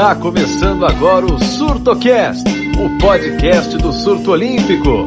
[0.00, 5.06] Está começando agora o SurtoCast, o podcast do surto olímpico.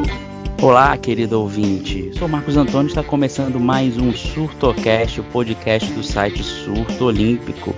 [0.62, 2.12] Olá, querido ouvinte.
[2.16, 7.74] Sou Marcos Antônio está começando mais um SurtoCast, o podcast do site Surto Olímpico.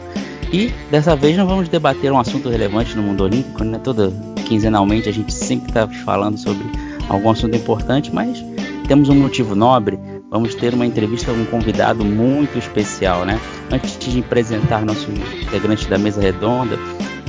[0.52, 3.80] E dessa vez não vamos debater um assunto relevante no mundo olímpico, né?
[3.82, 4.12] Toda
[4.44, 6.66] quinzenalmente a gente sempre está falando sobre
[7.08, 8.44] algum assunto importante, mas
[8.86, 9.98] temos um motivo nobre.
[10.30, 13.40] Vamos ter uma entrevista com um convidado muito especial, né?
[13.70, 16.76] Antes de apresentar nosso integrante da mesa redonda,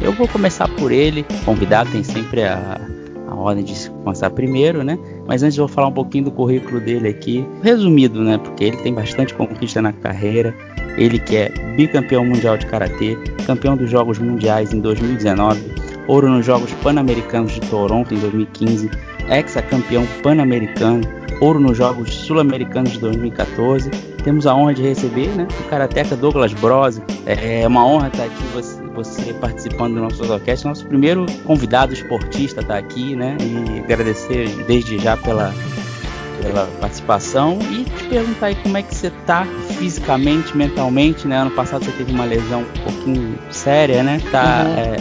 [0.01, 1.25] eu vou começar por ele.
[1.29, 2.81] O convidado tem sempre a,
[3.27, 4.97] a ordem de começar primeiro, né?
[5.27, 8.39] Mas antes eu vou falar um pouquinho do currículo dele aqui, resumido, né?
[8.39, 10.55] Porque ele tem bastante conquista na carreira.
[10.97, 15.61] Ele que é bicampeão mundial de karatê, campeão dos Jogos Mundiais em 2019,
[16.07, 18.89] ouro nos Jogos Pan-Americanos de Toronto em 2015,
[19.29, 21.01] ex-campeão pan-americano,
[21.41, 23.89] ouro nos Jogos Sul-Americanos de 2014.
[24.23, 27.01] Temos a honra de receber né, o karateca Douglas Brose.
[27.25, 30.65] É uma honra estar aqui você, você participando do nosso podcast.
[30.65, 33.37] Nosso primeiro convidado esportista está aqui, né?
[33.41, 35.53] E agradecer desde já pela,
[36.41, 39.45] pela participação e te perguntar aí como é que você está
[39.77, 41.37] fisicamente, mentalmente, né?
[41.37, 44.21] Ano passado você teve uma lesão um pouquinho séria, né?
[44.31, 44.77] Tá, uhum.
[44.77, 44.97] é,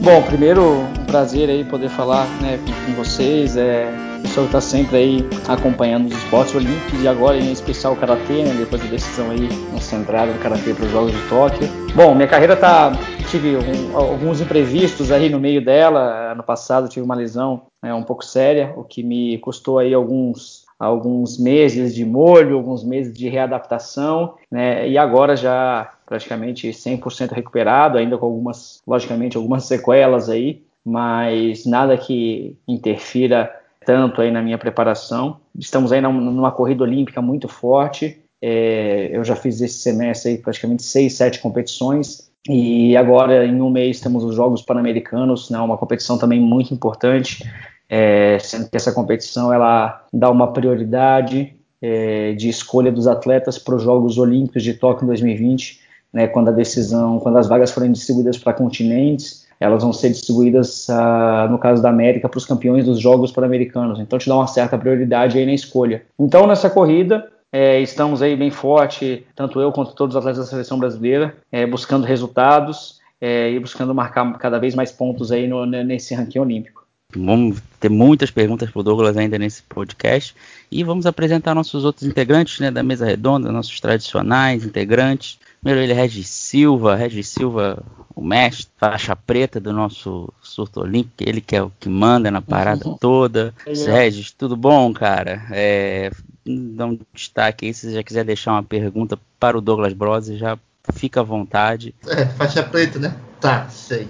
[0.00, 3.56] Bom, primeiro, um prazer aí poder falar né, com, vocês.
[3.56, 3.90] É,
[4.24, 8.44] o senhor está sempre aí acompanhando os esportes olímpicos e agora em especial o Karatê,
[8.44, 11.68] né, depois da decisão aí nossa entrada do Karatê para os Jogos de Tóquio.
[11.94, 12.92] Bom, minha carreira tá
[13.28, 16.32] tive um, alguns imprevistos aí no meio dela.
[16.32, 20.66] Ano passado tive uma lesão né, um pouco séria, o que me custou aí alguns
[20.78, 24.88] alguns meses de molho, alguns meses de readaptação, né?
[24.88, 31.98] E agora já praticamente 100% recuperado, ainda com algumas, logicamente, algumas sequelas aí, mas nada
[31.98, 35.38] que interfira tanto aí na minha preparação.
[35.58, 38.22] Estamos aí numa corrida olímpica muito forte.
[38.40, 43.68] É, eu já fiz esse semestre aí praticamente seis, sete competições e agora em um
[43.68, 47.44] mês temos os Jogos Pan-Americanos, né, uma competição também muito importante
[47.88, 53.74] é, sendo que essa competição ela dá uma prioridade é, de escolha dos atletas para
[53.74, 55.80] os Jogos Olímpicos de Tóquio em 2020,
[56.12, 60.88] né, quando a decisão, quando as vagas forem distribuídas para continentes, elas vão ser distribuídas,
[60.88, 63.98] ah, no caso da América, para os campeões dos Jogos Pan-Americanos.
[63.98, 66.02] Então, te dá uma certa prioridade aí na escolha.
[66.18, 70.50] Então, nessa corrida, é, estamos aí bem forte, tanto eu quanto todos os atletas da
[70.50, 75.66] seleção brasileira, é, buscando resultados é, e buscando marcar cada vez mais pontos aí no,
[75.66, 76.86] nesse ranking olímpico.
[77.16, 80.34] Vamos ter muitas perguntas para o Douglas ainda nesse podcast
[80.70, 85.38] e vamos apresentar nossos outros integrantes né, da mesa redonda, nossos tradicionais integrantes.
[85.60, 87.82] Primeiro ele, Regis Silva, Regis Silva,
[88.14, 92.40] o mestre, faixa preta do nosso surto olímpico, ele que é o que manda na
[92.40, 92.96] parada uhum.
[92.96, 93.54] toda.
[93.66, 93.72] É.
[93.72, 95.46] Regis, tudo bom, cara?
[95.50, 96.10] É,
[96.46, 100.36] dá um destaque aí, se você já quiser deixar uma pergunta para o Douglas Brose,
[100.36, 100.58] já
[100.92, 101.94] fica à vontade.
[102.06, 103.14] É, faixa preta, né?
[103.40, 104.08] Tá, sei.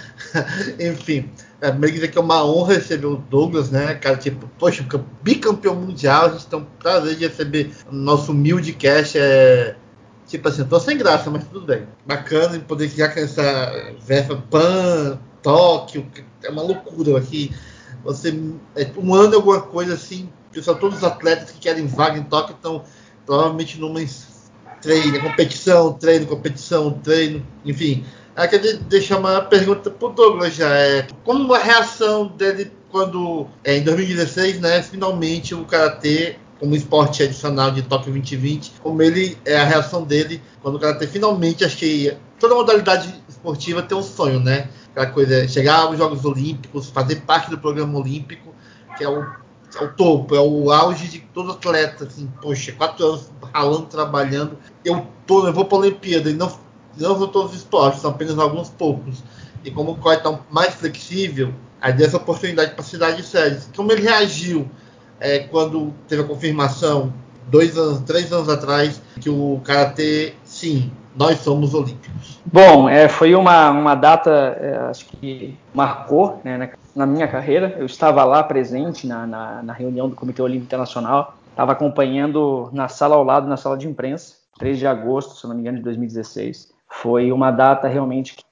[0.78, 1.28] Enfim,
[1.60, 3.94] é, meio que dizer que é uma honra receber o Douglas, né?
[3.94, 4.84] Cara, tipo, poxa,
[5.22, 9.18] bicampeão mundial, a gente tem um prazer de receber o nosso humilde cast.
[9.18, 9.74] É,
[10.30, 11.86] tipo assim, tô sem graça, mas tudo bem.
[12.06, 16.06] Bacana poder criar com essa versa Pan, Tóquio,
[16.42, 17.54] é uma loucura aqui.
[18.04, 18.34] Você,
[18.76, 22.54] é, um ano alguma coisa assim, pessoal, todos os atletas que querem vaga em Tóquio
[22.54, 22.84] estão
[23.26, 24.00] provavelmente numa
[24.80, 28.04] treino, competição, treino, competição, treino, enfim
[28.36, 30.68] eu queria deixar uma pergunta pro Douglas já.
[30.68, 37.22] É, como a reação dele quando, é, em 2016, né, finalmente o Karatê como esporte
[37.22, 41.78] adicional de Tóquio 2020, como ele é a reação dele quando o Karatê finalmente, acho
[41.78, 44.68] que toda modalidade esportiva tem um sonho, né?
[44.90, 48.54] Aquela coisa, chegar aos Jogos Olímpicos, fazer parte do programa olímpico,
[48.98, 53.06] que é o, é o topo, é o auge de todo atleta, assim, poxa, quatro
[53.06, 56.52] anos ralando, trabalhando, eu, tô, eu vou para a Olimpíada e não
[56.98, 59.22] não são todos os esportes, são apenas alguns poucos.
[59.64, 63.22] E como o COI está mais flexível, aí deu essa oportunidade para a cidade de
[63.22, 63.60] sede.
[63.74, 64.68] Como ele reagiu
[65.20, 67.12] é, quando teve a confirmação,
[67.48, 72.40] dois anos, três anos atrás, que o Karatê, sim, nós somos olímpicos?
[72.44, 77.76] Bom, é, foi uma, uma data, é, acho que marcou né, na, na, minha carreira.
[77.78, 82.88] Eu estava lá presente na, na, na reunião do Comitê Olímpico Internacional, estava acompanhando na
[82.88, 85.84] sala ao lado, na sala de imprensa, 3 de agosto, se não me engano, de
[85.84, 88.42] 2016 foi uma data realmente que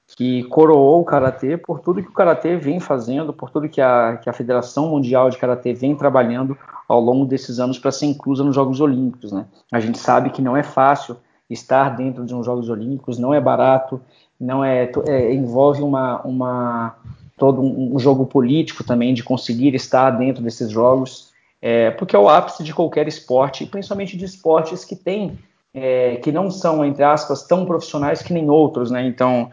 [0.49, 4.29] coroou o karatê por tudo que o karatê vem fazendo, por tudo que a, que
[4.29, 6.57] a Federação Mundial de Karatê vem trabalhando
[6.87, 9.31] ao longo desses anos para ser inclusa nos Jogos Olímpicos.
[9.31, 9.45] Né?
[9.71, 11.15] A gente sabe que não é fácil
[11.49, 14.01] estar dentro de uns Jogos Olímpicos, não é barato,
[14.39, 16.95] não é, é envolve uma, uma
[17.37, 21.31] todo um, um, jogo político também de conseguir estar dentro desses jogos,
[21.61, 25.39] é, porque é o ápice de qualquer esporte, principalmente de esportes que têm
[25.73, 29.05] é, que não são, entre aspas, tão profissionais que nem outros, né?
[29.05, 29.49] Então,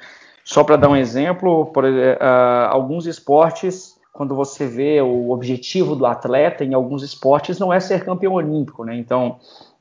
[0.46, 2.16] Só para dar um exemplo, por, uh,
[2.70, 8.04] alguns esportes, quando você vê o objetivo do atleta em alguns esportes, não é ser
[8.04, 8.96] campeão olímpico, né?
[8.96, 9.38] Então,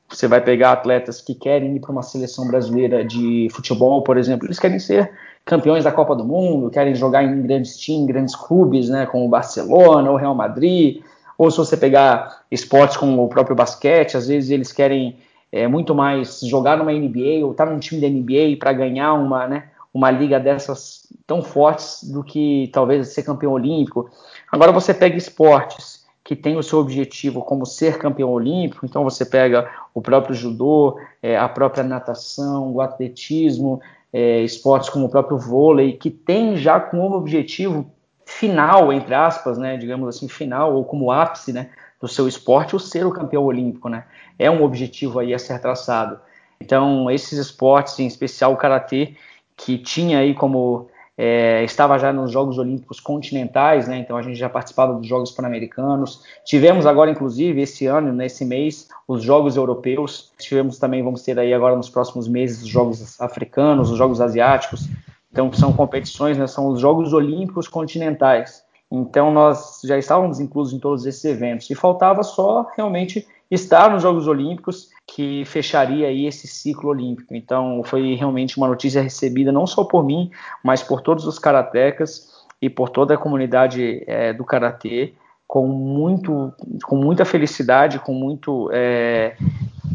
[0.08, 4.44] você vai pegar atletas que querem ir para uma seleção brasileira de futebol, por exemplo,
[4.44, 5.12] eles querem ser
[5.44, 9.28] campeões da Copa do Mundo, querem jogar em grandes times, grandes clubes, né, como o
[9.28, 11.00] Barcelona ou Real Madrid,
[11.38, 15.16] ou se você pegar esportes como o próprio basquete, às vezes eles querem
[15.52, 19.14] é, muito mais jogar numa NBA ou estar tá num time da NBA para ganhar
[19.14, 19.62] uma, né,
[19.96, 24.10] uma liga dessas tão fortes do que talvez ser campeão olímpico.
[24.52, 29.24] Agora você pega esportes que tem o seu objetivo como ser campeão olímpico, então você
[29.24, 33.80] pega o próprio judô, é, a própria natação, o atletismo,
[34.12, 37.90] é, esportes como o próprio vôlei, que tem já como objetivo
[38.24, 41.70] final, entre aspas, né, digamos assim, final, ou como ápice né,
[42.00, 43.88] do seu esporte, o ser o campeão olímpico.
[43.88, 44.04] Né?
[44.36, 46.18] É um objetivo aí a ser traçado.
[46.60, 49.14] Então, esses esportes, em especial o Karatê,
[49.56, 50.88] que tinha aí como
[51.18, 53.98] é, estava já nos Jogos Olímpicos continentais, né?
[53.98, 56.22] Então a gente já participava dos Jogos Pan-Americanos.
[56.44, 60.30] Tivemos agora, inclusive, esse ano, nesse mês, os Jogos Europeus.
[60.38, 64.88] Tivemos também, vamos ter aí agora nos próximos meses, os Jogos Africanos, os Jogos Asiáticos.
[65.32, 66.46] Então são competições, né?
[66.46, 68.62] São os Jogos Olímpicos continentais.
[68.90, 74.02] Então nós já estávamos inclusos em todos esses eventos e faltava só realmente estar nos
[74.02, 77.34] Jogos Olímpicos que fecharia aí esse ciclo olímpico.
[77.34, 80.30] Então foi realmente uma notícia recebida não só por mim,
[80.62, 85.14] mas por todos os karatecas e por toda a comunidade é, do karatê
[85.46, 86.52] com muito,
[86.84, 89.36] com muita felicidade, com muito é,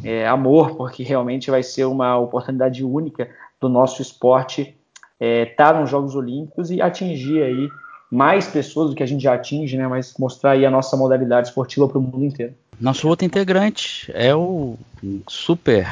[0.03, 4.77] é, amor, porque realmente vai ser uma oportunidade única do nosso esporte
[5.19, 7.69] estar tá nos Jogos Olímpicos e atingir aí
[8.09, 9.87] mais pessoas do que a gente já atinge, né?
[9.87, 12.53] Mas mostrar aí a nossa modalidade esportiva para o mundo inteiro.
[12.81, 14.75] Nosso outro integrante é o
[15.27, 15.87] super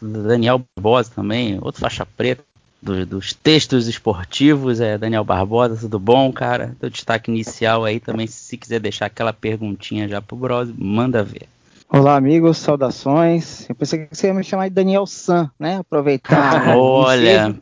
[0.00, 2.44] Daniel Barbosa também, outro faixa preta
[2.82, 4.78] do, dos textos esportivos.
[4.78, 6.76] É Daniel Barbosa, tudo bom, cara?
[6.78, 11.48] Teu destaque inicial aí também, se quiser deixar aquela perguntinha já pro Bros, manda ver.
[11.88, 13.66] Olá, amigos, saudações.
[13.66, 15.78] Eu pensei que você ia me chamar de Daniel San, né?
[15.78, 16.76] Aproveitar.
[16.76, 17.56] Olha,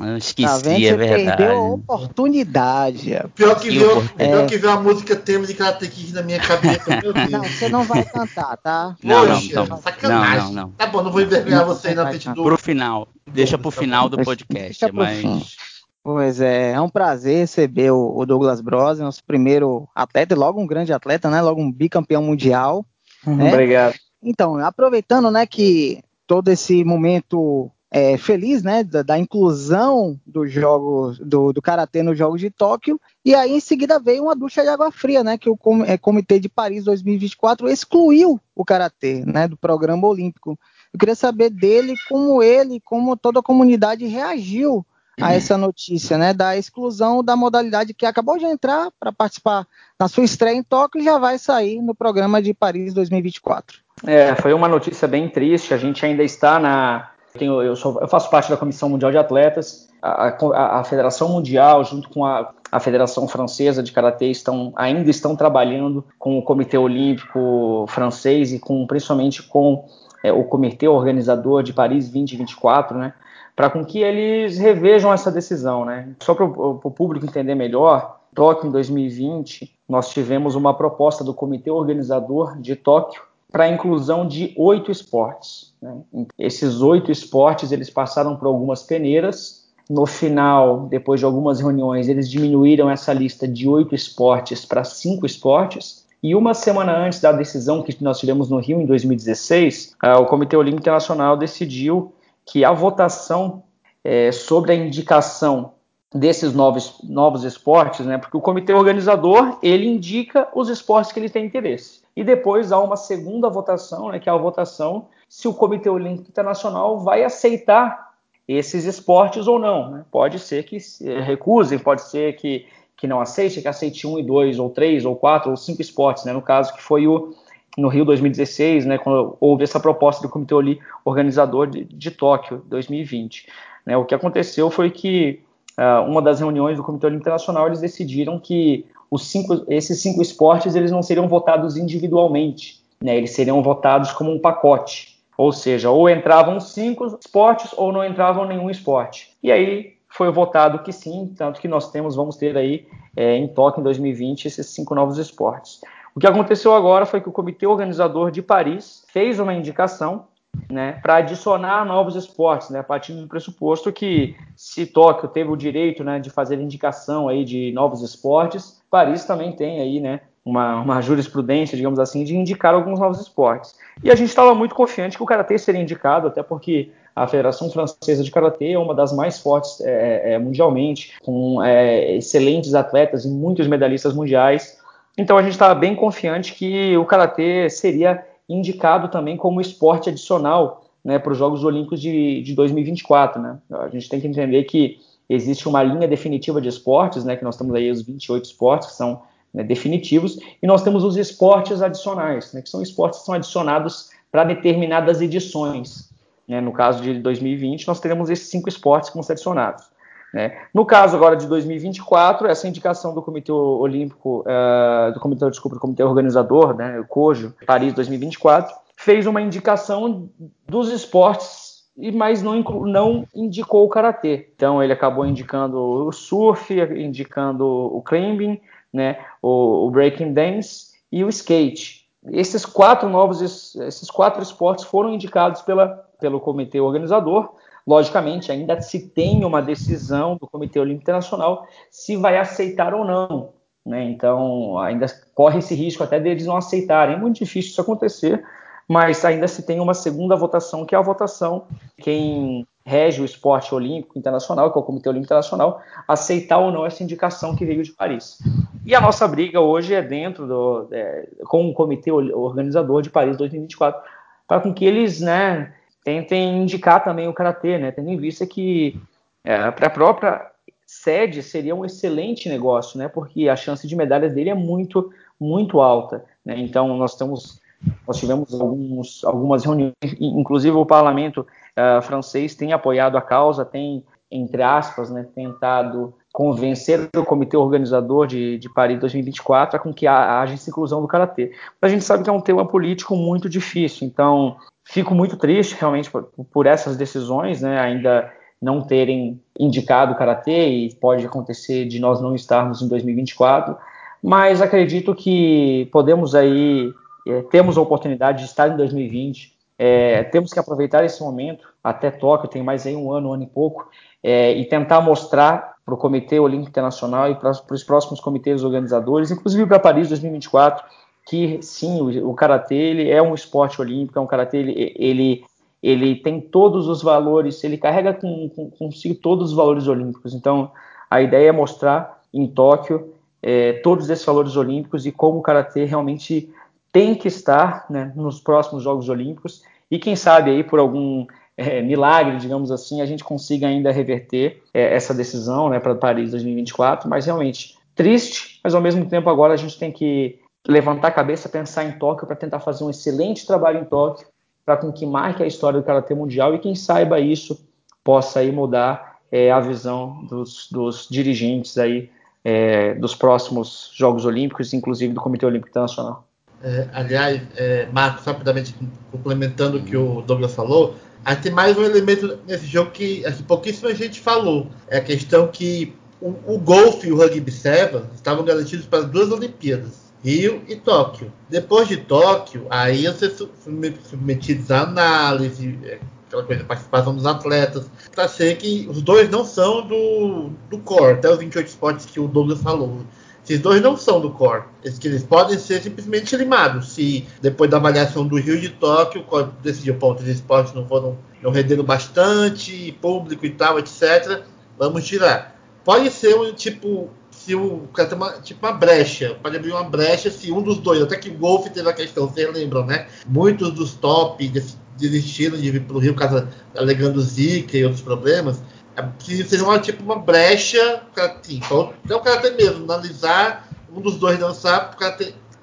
[0.00, 0.84] eu esqueci, tá vendo?
[0.84, 1.36] é verdade.
[1.36, 3.20] perdeu a oportunidade.
[3.34, 4.28] Pior que, veio, é...
[4.28, 7.30] pior que veio a música tema de Karate Kid na minha cabeça, meu Deus.
[7.30, 8.96] Não, você não vai cantar, tá?
[9.02, 9.82] Não, Poxa, não, não.
[9.82, 10.38] Sacanagem.
[10.38, 10.70] Não, não, não.
[10.72, 12.42] Tá bom, não vou envergonhar você aí na frente do...
[12.42, 13.08] Pro final.
[13.26, 15.56] Deixa pro final do podcast, Deixa mas...
[16.04, 20.92] Pois é, é um prazer receber o Douglas Bros, nosso primeiro atleta, logo um grande
[20.92, 21.40] atleta, né?
[21.40, 22.84] Logo um bicampeão mundial.
[23.24, 23.52] Uhum, né?
[23.52, 23.94] Obrigado.
[24.20, 31.14] Então, aproveitando, né, que todo esse momento é, feliz, né, da, da, inclusão do jogo
[31.20, 32.98] do, do karatê nos Jogos de Tóquio.
[33.22, 35.98] E aí em seguida veio uma ducha de água fria, né, que o com, é,
[35.98, 40.58] Comitê de Paris 2024 excluiu o karatê, né, do programa olímpico.
[40.90, 44.86] Eu queria saber dele como ele, como toda a comunidade reagiu
[45.20, 49.66] a essa notícia, né, da exclusão da modalidade que acabou de entrar para participar
[50.00, 53.80] na sua estreia em Tóquio e já vai sair no programa de Paris 2024.
[54.06, 55.74] É, foi uma notícia bem triste.
[55.74, 59.18] A gente ainda está na tenho, eu, sou, eu, faço parte da Comissão Mundial de
[59.18, 59.88] Atletas.
[60.00, 65.10] A, a, a Federação Mundial, junto com a, a, Federação Francesa de Karatê, estão, ainda
[65.10, 69.84] estão trabalhando com o Comitê Olímpico Francês e com, principalmente com
[70.22, 73.14] é, o Comitê Organizador de Paris 2024, né?
[73.54, 76.08] Para com que eles revejam essa decisão, né?
[76.20, 81.70] Só para o público entender melhor, Tóquio em 2020, nós tivemos uma proposta do Comitê
[81.70, 85.74] Organizador de Tóquio para a inclusão de oito esportes.
[85.80, 85.94] Né?
[86.38, 89.70] Esses oito esportes eles passaram por algumas peneiras.
[89.90, 95.26] No final, depois de algumas reuniões, eles diminuíram essa lista de oito esportes para cinco
[95.26, 96.06] esportes.
[96.22, 100.26] E uma semana antes da decisão que nós tivemos no Rio em 2016, uh, o
[100.26, 102.14] Comitê Olímpico Internacional decidiu
[102.46, 103.64] que a votação
[104.04, 105.72] é, sobre a indicação
[106.14, 111.30] desses novos, novos esportes, né, porque o comitê organizador ele indica os esportes que ele
[111.30, 112.01] tem interesse.
[112.14, 116.28] E depois há uma segunda votação, né, que é a votação se o Comitê Olímpico
[116.28, 118.12] Internacional vai aceitar
[118.46, 119.90] esses esportes ou não.
[119.90, 120.04] Né?
[120.10, 120.76] Pode ser que
[121.24, 122.66] recusem, pode ser que,
[122.96, 126.24] que não aceite, que aceite um e dois, ou três, ou quatro, ou cinco esportes.
[126.24, 126.32] Né?
[126.32, 127.34] No caso que foi o
[127.76, 132.62] no Rio 2016, né, quando houve essa proposta do Comitê Olímpico Organizador de, de Tóquio
[132.66, 133.48] 2020.
[133.86, 133.96] Né?
[133.96, 135.40] O que aconteceu foi que
[135.78, 140.22] uh, uma das reuniões do Comitê Olímpico Internacional eles decidiram que os cinco, esses cinco
[140.22, 143.14] esportes eles não seriam votados individualmente, né?
[143.14, 148.46] Eles seriam votados como um pacote, ou seja, ou entravam cinco esportes ou não entravam
[148.46, 149.36] nenhum esporte.
[149.42, 153.46] E aí foi votado que sim, tanto que nós temos, vamos ter aí é, em
[153.48, 155.82] Tóquio em 2020 esses cinco novos esportes.
[156.14, 160.24] O que aconteceu agora foi que o comitê organizador de Paris fez uma indicação
[160.70, 166.02] né, para adicionar novos esportes, né, partindo do pressuposto que se Tóquio teve o direito,
[166.02, 171.00] né, de fazer indicação aí de novos esportes, Paris também tem aí, né, uma, uma
[171.00, 173.74] jurisprudência, digamos assim, de indicar alguns novos esportes.
[174.04, 177.70] E a gente estava muito confiante que o karatê seria indicado, até porque a Federação
[177.70, 183.24] Francesa de Karatê é uma das mais fortes é, é, mundialmente, com é, excelentes atletas
[183.24, 184.78] e muitos medalhistas mundiais.
[185.16, 190.84] Então a gente estava bem confiante que o Karatê seria indicado também como esporte adicional
[191.02, 193.40] né, para os Jogos Olímpicos de, de 2024.
[193.40, 193.58] Né?
[193.70, 197.56] A gente tem que entender que existe uma linha definitiva de esportes, né, que nós
[197.56, 202.52] temos aí os 28 esportes que são né, definitivos, e nós temos os esportes adicionais,
[202.52, 206.10] né, que são esportes que são adicionados para determinadas edições.
[206.48, 206.60] Né?
[206.60, 209.84] No caso de 2020, nós teremos esses cinco esportes como adicionados.
[210.32, 210.58] Né?
[210.72, 215.80] No caso agora de 2024, essa indicação do Comitê Olímpico, uh, do Comitê, desculpa, do
[215.80, 220.30] Comitê Organizador, né, o COJO, Paris 2024, fez uma indicação
[220.66, 221.61] dos esportes,
[221.96, 224.50] mas não, não indicou o Karatê.
[224.54, 228.60] Então ele acabou indicando o surf, indicando o climbing,
[228.92, 232.06] né, o, o breaking dance e o skate.
[232.30, 235.88] Esses quatro novos, esses quatro esportes foram indicados pela,
[236.20, 237.54] pelo comitê organizador,
[237.86, 243.50] Logicamente, ainda se tem uma decisão do Comitê Olímpico Internacional se vai aceitar ou não.
[243.84, 244.04] Né?
[244.04, 247.16] Então, ainda corre esse risco até deles não aceitarem.
[247.16, 248.44] É muito difícil isso acontecer,
[248.88, 251.66] mas ainda se tem uma segunda votação, que é a votação
[251.98, 256.84] quem rege o esporte olímpico internacional, que é o Comitê Olímpico Internacional, aceitar ou não
[256.84, 258.38] essa indicação que veio de Paris.
[258.84, 263.36] E a nossa briga hoje é dentro do, é, com o Comitê Organizador de Paris
[263.36, 264.02] 2024,
[264.48, 265.72] para com que eles, né,
[266.04, 267.90] tentem indicar também o karatê, né?
[267.92, 269.00] Tendo em vista que
[269.44, 270.50] é, para a própria
[270.86, 273.08] sede seria um excelente negócio, né?
[273.08, 276.24] Porque a chance de medalhas dele é muito, muito alta.
[276.44, 276.58] Né?
[276.58, 277.60] Então nós temos,
[278.06, 281.46] nós tivemos alguns, algumas reuniões, inclusive o parlamento
[281.76, 288.26] uh, francês tem apoiado a causa, tem entre aspas, né, tentado convencer o comitê organizador
[288.26, 291.52] de, de Paris 2024 a com que haja essa inclusão do karatê.
[291.82, 296.10] A gente sabe que é um tema político muito difícil, então Fico muito triste realmente
[296.10, 301.98] por, por essas decisões, né, ainda não terem indicado o karatê e pode acontecer de
[301.98, 303.76] nós não estarmos em 2024,
[304.22, 306.92] mas acredito que podemos aí
[307.26, 309.52] é, temos a oportunidade de estar em 2020.
[309.78, 313.42] É, temos que aproveitar esse momento até Tóquio, tem mais aí um ano, um ano
[313.42, 313.88] e pouco,
[314.22, 319.30] é, e tentar mostrar para o Comitê Olímpico Internacional e para os próximos comitês organizadores,
[319.30, 320.84] inclusive para Paris 2024,
[321.26, 325.44] que sim, o, o karatê ele é um esporte olímpico, é um karatê ele, ele,
[325.82, 330.34] ele tem todos os valores, ele carrega com, com, consigo todos os valores olímpicos.
[330.34, 330.70] Então,
[331.10, 333.12] a ideia é mostrar em Tóquio
[333.42, 336.48] é, todos esses valores olímpicos e como o karatê realmente
[336.92, 341.80] tem que estar né, nos próximos Jogos Olímpicos e quem sabe aí por algum é,
[341.82, 347.08] milagre, digamos assim, a gente consiga ainda reverter é, essa decisão né, para Paris 2024,
[347.08, 351.48] mas realmente triste, mas ao mesmo tempo agora a gente tem que levantar a cabeça,
[351.48, 354.26] pensar em Tóquio para tentar fazer um excelente trabalho em Tóquio,
[354.64, 357.66] para com que marque a história do karatê mundial e quem saiba isso
[358.04, 362.10] possa aí mudar é, a visão dos, dos dirigentes aí
[362.44, 366.24] é, dos próximos Jogos Olímpicos, inclusive do Comitê Olímpico Internacional.
[366.62, 368.74] É, aliás, é, Marcos, rapidamente
[369.10, 373.42] complementando o que o Douglas falou, aí tem mais um elemento nesse jogo que assim,
[373.42, 374.68] pouquíssima gente falou.
[374.88, 379.06] É a questão que o, o golfe e o rugby sevens estavam garantidos para as
[379.06, 380.12] duas Olimpíadas.
[380.24, 381.32] Rio e Tóquio.
[381.50, 388.28] Depois de Tóquio, aí você submetidos à análise, é, aquela coisa, participação dos atletas, para
[388.28, 392.28] ser que os dois não são do, do core, até os 28 esportes que o
[392.28, 393.00] Douglas falou.
[393.44, 394.64] Esses dois não são do core.
[394.84, 396.92] Eles, eles podem ser simplesmente limados.
[396.92, 400.86] Se depois da avaliação do Rio de Tóquio, o core decidiu, pô, os esportes não
[400.86, 404.42] foram, não renderam bastante, público e tal, etc.
[404.78, 405.60] Vamos tirar.
[405.84, 410.30] Pode ser um tipo se o cara uma, tipo uma brecha, pode abrir uma brecha
[410.30, 413.08] se um dos dois, até que o Golf teve a questão, vocês lembram, né?
[413.26, 414.48] Muitos dos top
[414.96, 416.46] desistiram de vir para o Rio, caso,
[416.76, 418.62] alegando Zika e outros problemas.
[418.96, 424.16] É, seria uma, tipo uma brecha, assim, para o cara ter mesmo, analisar, um dos
[424.16, 425.16] dois dançar, para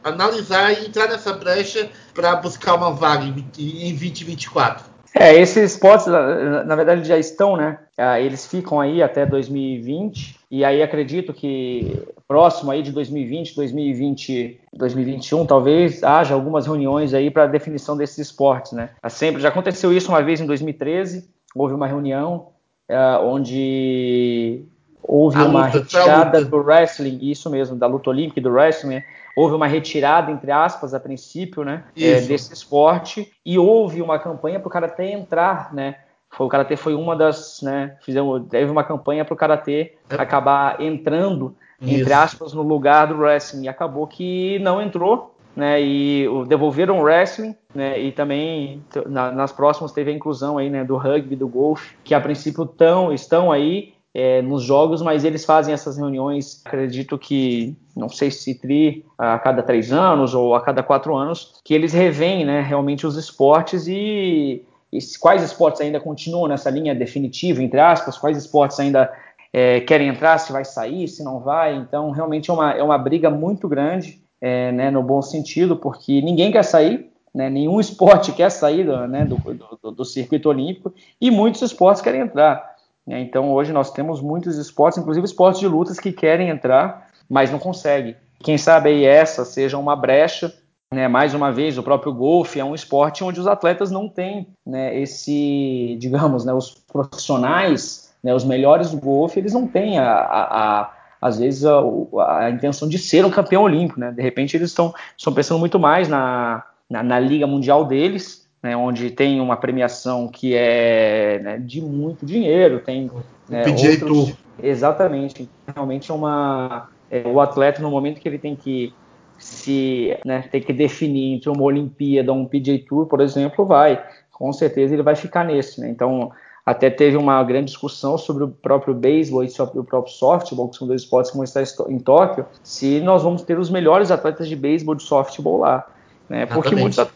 [0.04, 4.90] analisar e entrar nessa brecha para buscar uma vaga em, em 2024.
[5.16, 7.80] É, esses spots, na, verdade, já estão, né?
[7.98, 14.62] Ah, eles ficam aí até 2020, e aí acredito que próximo aí de 2020, 2020,
[14.72, 18.92] 2021, talvez haja algumas reuniões aí para definição desses esportes, né?
[19.10, 22.50] Sempre já aconteceu isso uma vez em 2013, houve uma reunião
[22.90, 24.64] uh, onde
[25.02, 28.96] houve a uma luta, retirada do wrestling, isso mesmo, da luta olímpica e do wrestling,
[28.96, 29.04] né?
[29.36, 34.60] houve uma retirada, entre aspas, a princípio, né, é, desse esporte, e houve uma campanha
[34.60, 35.96] para o Karatê entrar, né,
[36.30, 40.16] foi, o Karatê foi uma das, né, fizemos, teve uma campanha para o Karatê é.
[40.16, 42.14] acabar entrando, entre Isso.
[42.14, 47.54] aspas, no lugar do wrestling, e acabou que não entrou, né, e devolveram o wrestling,
[47.76, 51.96] né, e também na, nas próximas teve a inclusão aí, né, do rugby, do golfe,
[52.02, 57.18] que a princípio tão, estão aí é, nos jogos, mas eles fazem essas reuniões, acredito
[57.18, 61.74] que, não sei se tri a cada três anos ou a cada quatro anos, que
[61.74, 67.62] eles revêem, né, realmente os esportes e, e quais esportes ainda continuam nessa linha definitiva,
[67.62, 69.12] entre aspas, quais esportes ainda
[69.52, 72.98] é, querem entrar, se vai sair, se não vai, então realmente é uma, é uma
[72.98, 78.32] briga muito grande, é, né, no bom sentido, porque ninguém quer sair, né, nenhum esporte
[78.32, 79.38] quer sair do, né, do,
[79.82, 82.76] do, do, circuito olímpico e muitos esportes querem entrar.
[83.06, 87.52] Né, então hoje nós temos muitos esportes, inclusive esportes de lutas que querem entrar, mas
[87.52, 88.16] não conseguem.
[88.40, 90.54] Quem sabe aí essa seja uma brecha
[90.92, 94.48] né, mais uma vez, o próprio golfe é um esporte onde os atletas não têm
[94.66, 101.40] né, esse, digamos, os profissionais, os melhores do golfe, eles não têm a, a às
[101.40, 101.82] vezes a,
[102.28, 104.12] a, intenção de ser um campeão olímpico, né?
[104.12, 104.94] De repente eles estão,
[105.34, 110.54] pensando muito mais na, na, na liga mundial deles, né, onde tem uma premiação que
[110.54, 113.10] é né, de muito dinheiro, tem
[113.48, 118.94] né, outros, exatamente, realmente é uma é, o atleta no momento que ele tem que
[119.38, 124.52] se né, tem que definir entre uma Olimpíada um PGA Tour, por exemplo, vai, com
[124.52, 125.90] certeza ele vai ficar nesse, né?
[125.90, 126.32] Então
[126.70, 130.78] até teve uma grande discussão sobre o próprio beisebol e sobre o próprio softball, que
[130.78, 134.48] são dois esportes que vão estar em Tóquio, se nós vamos ter os melhores atletas
[134.48, 135.88] de beisebol e de softball lá.
[136.30, 136.46] Né?
[136.46, 137.08] Porque muitos,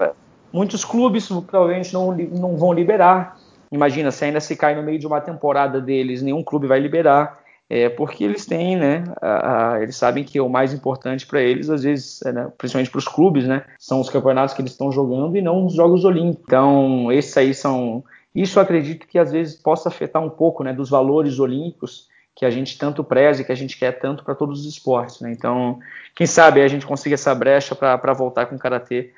[0.52, 3.38] muitos clubes provavelmente não, não vão liberar.
[3.72, 7.40] Imagina, se ainda se cai no meio de uma temporada deles, nenhum clube vai liberar.
[7.70, 9.04] É porque eles têm, né?
[9.22, 12.90] A, a, eles sabem que o mais importante para eles, às vezes, é, né, principalmente
[12.90, 13.64] para os clubes, né?
[13.78, 16.44] São os campeonatos que eles estão jogando e não os Jogos Olímpicos.
[16.48, 18.04] Então, esses aí são.
[18.34, 20.74] Isso acredito que às vezes possa afetar um pouco, né?
[20.74, 24.34] Dos valores olímpicos que a gente tanto preza e que a gente quer tanto para
[24.34, 25.32] todos os esportes, né?
[25.32, 25.80] Então,
[26.16, 29.12] quem sabe a gente consiga essa brecha para voltar com o karatê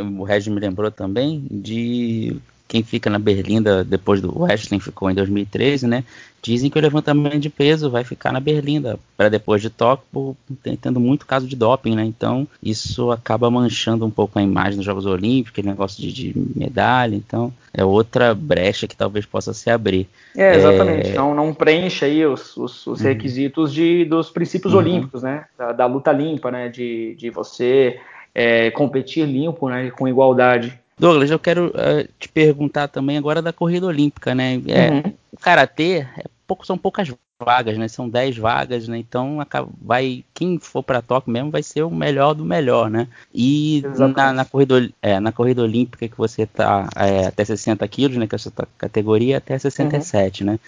[0.00, 2.36] o Regis me lembrou também de
[2.70, 6.04] quem fica na Berlinda depois do Wrestling ficou em 2013, né?
[6.40, 10.36] Dizem que o levantamento de peso vai ficar na Berlinda para depois de Tóquio,
[10.80, 12.04] tendo muito caso de doping, né?
[12.04, 16.32] Então isso acaba manchando um pouco a imagem dos Jogos Olímpicos, aquele negócio de, de
[16.54, 17.16] medalha.
[17.16, 20.08] Então é outra brecha que talvez possa se abrir.
[20.36, 21.10] É, exatamente.
[21.10, 21.14] É...
[21.14, 23.06] Não, não preenche aí os, os, os uhum.
[23.06, 24.78] requisitos de, dos princípios uhum.
[24.78, 25.44] olímpicos, né?
[25.58, 26.68] Da, da, luta limpa, né?
[26.68, 27.98] De, de você
[28.32, 30.78] é, competir limpo, né, com igualdade.
[31.00, 34.60] Douglas, eu quero uh, te perguntar também agora da corrida olímpica, né?
[34.68, 35.12] É, uhum.
[35.32, 37.10] O karatê é pouco, são poucas
[37.42, 37.88] vagas, né?
[37.88, 38.98] São 10 vagas, né?
[38.98, 39.38] Então
[39.80, 43.08] vai quem for para Tóquio mesmo vai ser o melhor do melhor, né?
[43.34, 43.82] E
[44.14, 48.26] na, na, corrida, é, na corrida olímpica que você tá é, até 60 quilos, né?
[48.26, 50.50] Que é a sua categoria até 67, uhum.
[50.50, 50.60] né?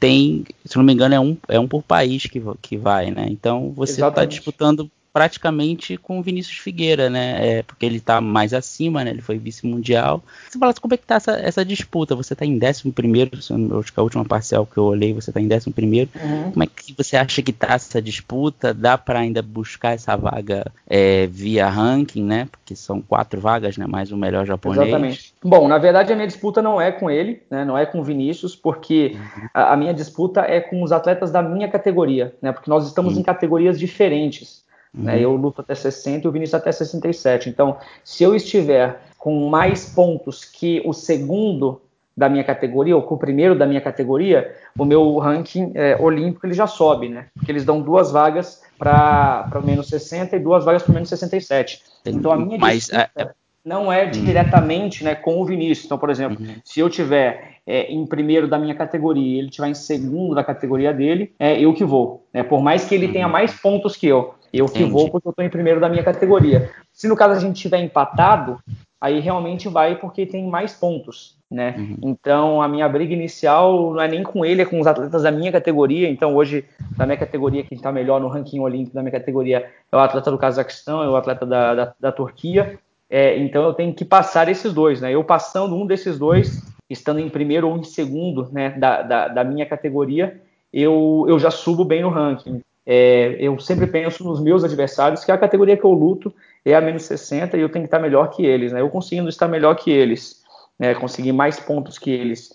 [0.00, 3.26] Tem, se não me engano, é um, é um por país que, que vai, né?
[3.28, 7.58] Então você está disputando praticamente com o Vinícius Figueira, né?
[7.58, 9.10] É, porque ele tá mais acima, né?
[9.10, 10.22] Ele foi vice-mundial.
[10.48, 12.14] Você fala como é que tá essa, essa disputa?
[12.14, 15.40] Você tá em 11 primeiro, acho que a última parcial que eu olhei, você tá
[15.40, 16.10] em 11 primeiro.
[16.22, 16.52] Uhum.
[16.52, 18.72] Como é que você acha que tá essa disputa?
[18.72, 22.48] Dá para ainda buscar essa vaga é, via ranking, né?
[22.50, 23.86] Porque são quatro vagas, né?
[23.86, 24.88] Mais o melhor japonês.
[24.88, 25.34] Exatamente.
[25.42, 27.64] Bom, na verdade a minha disputa não é com ele, né?
[27.64, 29.48] Não é com o Vinícius, porque uhum.
[29.54, 32.52] a, a, minha disputa é com os atletas da minha categoria, né?
[32.52, 33.20] Porque nós estamos uhum.
[33.20, 34.67] em categorias diferentes.
[34.92, 35.16] Né?
[35.16, 35.20] Uhum.
[35.20, 37.48] Eu luto até 60 e o Vinícius até 67.
[37.48, 41.80] Então, se eu estiver com mais pontos que o segundo
[42.18, 46.46] da minha categoria, ou com o primeiro da minha categoria, o meu ranking é, olímpico
[46.46, 47.26] ele já sobe, né?
[47.32, 51.80] Porque eles dão duas vagas para menos 60 e duas vagas para menos 67.
[52.04, 53.30] Então a minha Mas, é, é...
[53.64, 55.86] não é diretamente né, com o Vinícius.
[55.86, 56.56] Então, por exemplo, uhum.
[56.64, 60.42] se eu tiver é, em primeiro da minha categoria e ele tiver em segundo da
[60.42, 62.26] categoria dele, é eu que vou.
[62.34, 62.42] Né?
[62.42, 63.12] Por mais que ele uhum.
[63.12, 64.34] tenha mais pontos que eu.
[64.52, 66.70] Eu que vou porque eu estou em primeiro da minha categoria.
[66.92, 68.58] Se no caso a gente tiver empatado,
[69.00, 71.74] aí realmente vai porque tem mais pontos, né?
[71.78, 71.96] Uhum.
[72.02, 75.30] Então a minha briga inicial não é nem com ele, é com os atletas da
[75.30, 76.10] minha categoria.
[76.10, 76.64] Então hoje,
[76.96, 80.30] na minha categoria, quem está melhor no ranking olímpico da minha categoria é o atleta
[80.30, 82.78] do Cazaquistão, é o atleta da, da, da Turquia.
[83.10, 85.14] É, então eu tenho que passar esses dois, né?
[85.14, 89.44] Eu passando um desses dois, estando em primeiro ou em segundo né, da, da, da
[89.44, 90.40] minha categoria,
[90.72, 92.60] eu, eu já subo bem no ranking.
[92.90, 96.80] É, eu sempre penso nos meus adversários, que a categoria que eu luto é a
[96.80, 98.72] menos 60 e eu tenho que estar melhor que eles.
[98.72, 98.80] Né?
[98.80, 100.42] Eu conseguindo estar melhor que eles,
[100.78, 100.94] né?
[100.94, 102.50] conseguir mais pontos que eles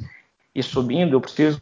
[0.56, 1.62] e subindo, eu preciso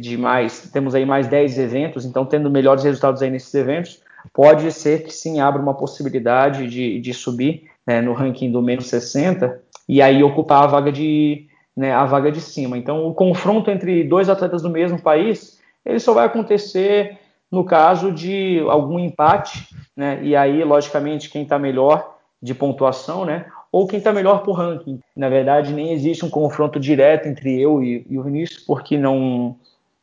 [0.00, 0.70] de mais.
[0.70, 4.00] Temos aí mais 10 eventos, então tendo melhores resultados aí nesses eventos,
[4.32, 8.86] pode ser que sim abra uma possibilidade de, de subir né, no ranking do menos
[8.86, 12.78] 60 e aí ocupar a vaga de né, a vaga de cima.
[12.78, 17.18] Então, o confronto entre dois atletas do mesmo país, ele só vai acontecer
[17.50, 23.46] no caso de algum empate, né, e aí, logicamente, quem está melhor de pontuação, né,
[23.72, 25.00] ou quem está melhor por ranking.
[25.16, 29.56] Na verdade, nem existe um confronto direto entre eu e, e o Vinícius, porque não,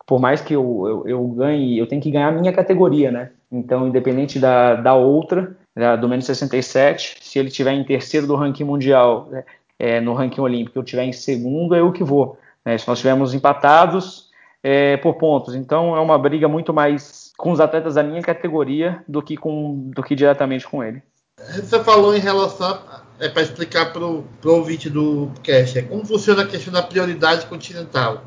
[0.05, 3.31] por mais que eu, eu, eu, ganhe, eu tenho que ganhar a minha categoria, né?
[3.51, 8.36] Então, independente da, da outra, da, do menos 67, se ele tiver em terceiro do
[8.36, 9.43] ranking mundial, né,
[9.79, 12.38] é, no ranking olímpico, eu tiver em segundo, é eu que vou.
[12.63, 12.77] Né?
[12.77, 14.29] Se nós tivermos empatados
[14.63, 19.04] é, por pontos, então é uma briga muito mais com os atletas da minha categoria
[19.08, 21.02] do que com do que diretamente com ele.
[21.38, 22.80] Você falou em relação
[23.19, 27.45] é para explicar para o ouvinte do cast, é como funciona a questão da prioridade
[27.45, 28.24] continental.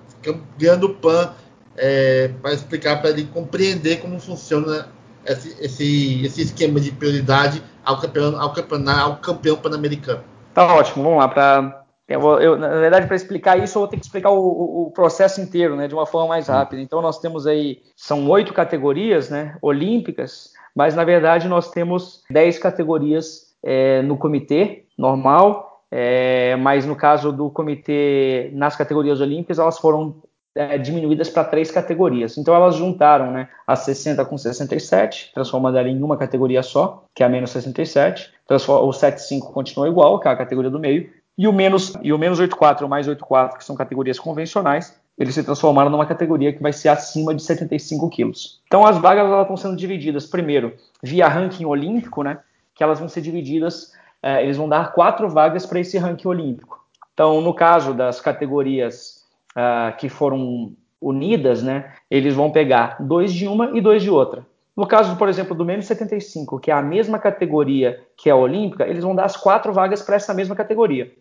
[0.58, 1.32] Ganhando PAN
[1.76, 4.88] é, para explicar para ele compreender como funciona
[5.24, 10.22] esse, esse, esse esquema de prioridade ao campeão, ao campeonato, ao campeão pan-americano.
[10.54, 11.28] Tá ótimo, vamos lá.
[11.28, 14.90] Pra, eu, eu, na verdade, para explicar isso, eu vou ter que explicar o, o,
[14.90, 16.80] processo inteiro, né, de uma forma mais rápida.
[16.80, 22.58] Então, nós temos aí, são oito categorias, né, olímpicas, mas na verdade nós temos dez
[22.58, 29.78] categorias é, no comitê normal, é, mas no caso do comitê nas categorias olímpicas, elas
[29.78, 30.22] foram
[30.54, 32.36] é, diminuídas para três categorias.
[32.36, 37.22] Então elas juntaram né, a 60 com 67, transformando ela em uma categoria só, que
[37.22, 38.32] é a menos 67.
[38.48, 41.10] O 75 continua igual, que é a categoria do meio.
[41.38, 45.34] E o menos, e o menos 84 ou mais 84, que são categorias convencionais, eles
[45.34, 48.60] se transformaram numa categoria que vai ser acima de 75 quilos.
[48.66, 52.40] Então as vagas elas estão sendo divididas, primeiro, via ranking olímpico, né?
[52.74, 56.84] Que elas vão ser divididas, é, eles vão dar quatro vagas para esse ranking olímpico.
[57.14, 63.46] Então, no caso das categorias uh, que foram unidas, né, eles vão pegar dois de
[63.46, 64.46] uma e dois de outra.
[64.76, 68.36] No caso, por exemplo, do menos 75, que é a mesma categoria que é a
[68.36, 71.12] olímpica, eles vão dar as quatro vagas para essa mesma categoria.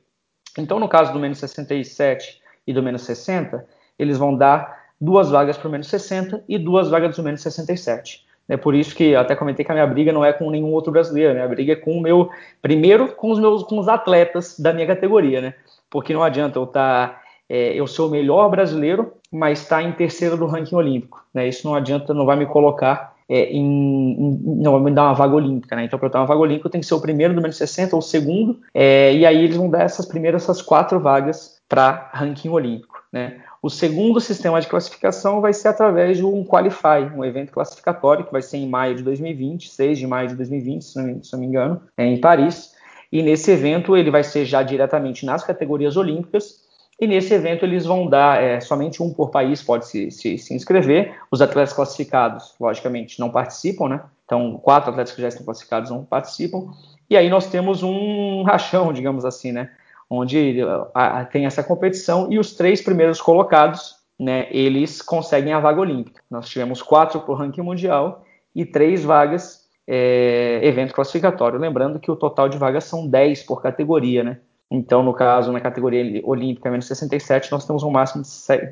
[0.58, 3.66] Então, no caso do menos 67 e do menos 60,
[3.98, 8.26] eles vão dar duas vagas para o menos 60 e duas vagas do menos 67.
[8.50, 10.92] É por isso que até comentei que a minha briga não é com nenhum outro
[10.92, 11.44] brasileiro, né?
[11.44, 12.30] a briga é com o meu,
[12.62, 15.54] primeiro com os meus, com os atletas da minha categoria, né?
[15.90, 19.92] Porque não adianta eu estar tá é, eu sou o melhor brasileiro, mas está em
[19.94, 21.26] terceiro do ranking olímpico.
[21.34, 21.48] Né?
[21.48, 25.36] Isso não adianta, não vai me colocar é, em, em, não me dar uma vaga
[25.36, 25.86] olímpica, né?
[25.86, 27.58] Então, para eu ter uma vaga olímpica, eu tenho que ser o primeiro do menos
[27.58, 31.58] 60 ou o segundo, é, e aí eles vão dar essas primeiras, essas quatro vagas
[31.68, 33.42] para ranking olímpico, né?
[33.62, 38.32] O segundo sistema de classificação vai ser através de um Qualify, um evento classificatório que
[38.32, 41.40] vai ser em maio de 2020, 6 de maio de 2020, se não, se não
[41.40, 42.76] me engano, é, em Paris.
[43.12, 46.67] E nesse evento ele vai ser já diretamente nas categorias olímpicas
[47.00, 50.54] e nesse evento eles vão dar é, somente um por país pode se, se, se,
[50.54, 51.16] inscrever.
[51.32, 54.02] Os atletas classificados, logicamente, não participam, né?
[54.26, 56.72] Então, quatro atletas que já estão classificados não participam.
[57.08, 59.70] E aí nós temos um rachão, digamos assim, né?
[60.10, 60.60] Onde
[60.94, 64.48] a, a, tem essa competição e os três primeiros colocados, né?
[64.50, 66.24] Eles conseguem a vaga olímpica.
[66.32, 71.60] Nós tivemos quatro para o ranking mundial e três vagas é, evento classificatório.
[71.60, 74.40] Lembrando que o total de vagas são 10 por categoria, né?
[74.70, 78.24] Então, no caso, na categoria olímpica menos 67, nós temos um máximo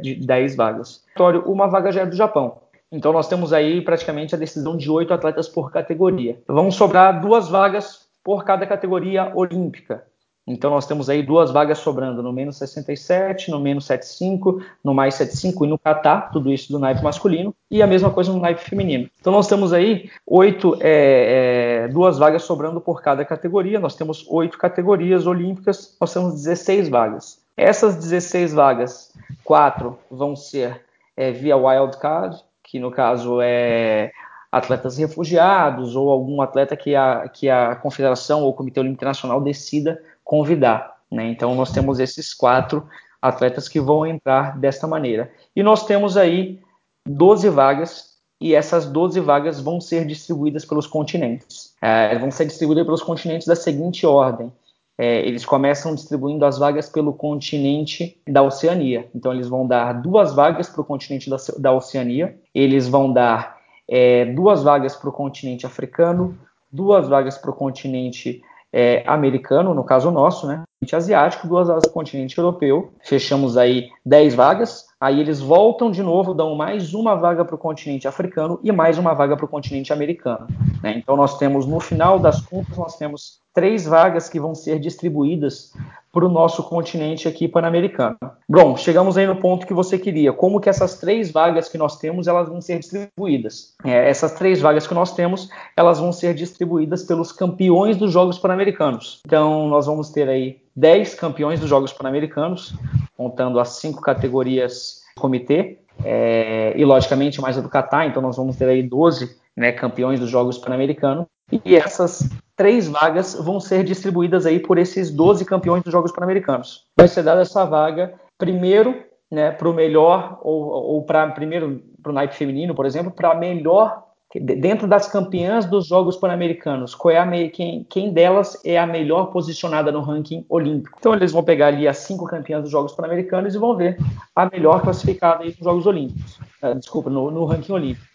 [0.01, 1.03] de 10 vagas.
[1.45, 2.58] Uma vaga já é do Japão.
[2.91, 6.38] Então, nós temos aí praticamente a decisão de oito atletas por categoria.
[6.47, 10.05] Vão sobrar duas vagas por cada categoria olímpica.
[10.47, 15.15] Então nós temos aí duas vagas sobrando no menos 67, no menos 75, no mais
[15.15, 18.62] 75 e no Catar, tudo isso do naipe masculino, e a mesma coisa no naipe
[18.62, 19.10] feminino.
[19.19, 24.25] Então nós temos aí oito, é, é, duas vagas sobrando por cada categoria, nós temos
[24.29, 27.43] oito categorias olímpicas, nós temos 16 vagas.
[27.58, 30.81] Essas 16 vagas, quatro vão ser
[31.17, 34.12] é, via wildcard, que no caso é
[34.51, 39.41] atletas refugiados ou algum atleta que a, que a confederação ou o Comitê Olímpico Internacional
[39.41, 40.95] decida convidar.
[41.09, 41.29] Né?
[41.29, 42.85] Então, nós temos esses quatro
[43.21, 45.31] atletas que vão entrar desta maneira.
[45.55, 46.59] E nós temos aí
[47.07, 51.73] 12 vagas, e essas 12 vagas vão ser distribuídas pelos continentes.
[51.81, 54.51] É, vão ser distribuídas pelos continentes da seguinte ordem.
[54.97, 59.09] É, eles começam distribuindo as vagas pelo continente da Oceania.
[59.13, 63.57] Então, eles vão dar duas vagas para o continente da, da, Oceania, eles vão dar
[63.88, 66.38] é, duas vagas para o continente africano,
[66.71, 68.41] duas vagas para o continente
[68.75, 70.61] é, americano, no caso nosso, né?
[70.93, 72.91] Asiático, duas vagas para o continente europeu.
[73.02, 74.84] Fechamos aí 10 vagas.
[75.00, 78.98] Aí eles voltam de novo, dão mais uma vaga para o continente africano e mais
[78.98, 80.48] uma vaga para o continente americano.
[80.82, 80.98] Né?
[80.98, 85.71] Então nós temos, no final das contas, nós temos três vagas que vão ser distribuídas
[86.12, 88.17] para o nosso continente aqui pan-americano.
[88.48, 90.32] Bom, chegamos aí no ponto que você queria.
[90.32, 93.74] Como que essas três vagas que nós temos, elas vão ser distribuídas?
[93.84, 98.39] É, essas três vagas que nós temos, elas vão ser distribuídas pelos campeões dos Jogos
[98.39, 99.19] Pan-Americanos.
[99.26, 102.75] Então, nós vamos ter aí 10 campeões dos Jogos Pan-Americanos,
[103.15, 108.57] contando as cinco categorias comitê, é, e logicamente mais a do Catar, então nós vamos
[108.57, 111.25] ter aí 12 né, campeões dos Jogos Pan-Americanos,
[111.63, 116.85] e essas três vagas vão ser distribuídas aí por esses 12 campeões dos Jogos Pan-Americanos.
[116.97, 122.11] Vai ser dada essa vaga primeiro né, para o melhor, ou, ou para primeiro para
[122.11, 124.05] o naipe feminino, por exemplo, para melhor
[124.39, 130.02] dentro das campeãs dos Jogos Pan-Americanos, é quem, quem, delas é a melhor posicionada no
[130.02, 130.98] ranking olímpico.
[131.00, 133.98] Então eles vão pegar ali as cinco campeãs dos Jogos Pan-Americanos e vão ver
[134.36, 138.06] a melhor classificada aí nos Jogos Olímpicos, uh, desculpa, no, no, ranking olímpico.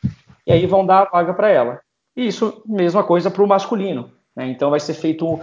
[0.46, 1.80] E aí vão dar a vaga para ela.
[2.16, 4.10] E isso, mesma coisa para o masculino.
[4.34, 4.48] Né?
[4.48, 5.38] Então vai ser feito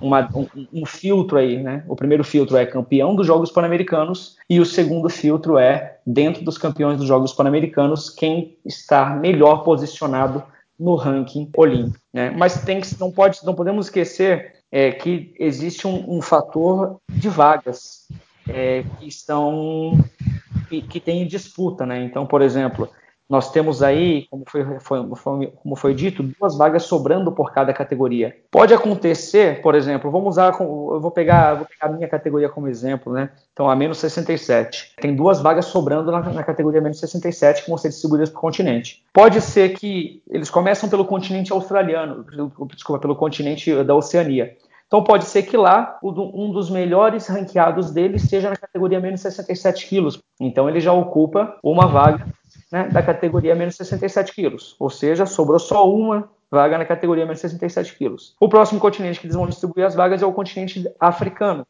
[0.00, 1.84] uma, um, um, filtro aí, né?
[1.86, 6.58] O primeiro filtro é campeão dos Jogos Pan-Americanos e o segundo filtro é dentro dos
[6.58, 10.42] campeões dos Jogos Pan-Americanos quem está melhor posicionado
[10.78, 11.98] no ranking olímpico.
[12.12, 12.30] Né?
[12.30, 17.28] Mas tem que, não pode, não podemos esquecer é, que existe um, um, fator de
[17.28, 18.08] vagas
[18.48, 19.98] é, que estão
[20.68, 22.02] que, que tem disputa, né?
[22.04, 22.88] Então, por exemplo,
[23.30, 27.72] nós temos aí, como foi, foi, foi, como foi dito, duas vagas sobrando por cada
[27.72, 28.36] categoria.
[28.50, 32.66] Pode acontecer, por exemplo, vamos usar, eu vou pegar, vou pegar a minha categoria como
[32.66, 33.30] exemplo, né?
[33.52, 34.96] Então, a menos 67.
[35.00, 38.40] Tem duas vagas sobrando na, na categoria menos 67 que vão ser distribuídas para o
[38.40, 39.04] continente.
[39.12, 42.26] Pode ser que eles começam pelo continente australiano,
[42.66, 44.56] desculpa, pelo continente da Oceania.
[44.88, 49.86] Então pode ser que lá um dos melhores ranqueados deles seja na categoria menos 67
[49.86, 50.18] quilos.
[50.40, 52.26] Então ele já ocupa uma vaga
[52.70, 54.76] né, da categoria menos 67 quilos.
[54.78, 58.34] Ou seja, sobrou só uma vaga na categoria menos 67 quilos.
[58.40, 61.66] O próximo continente que eles vão distribuir as vagas é o continente africano.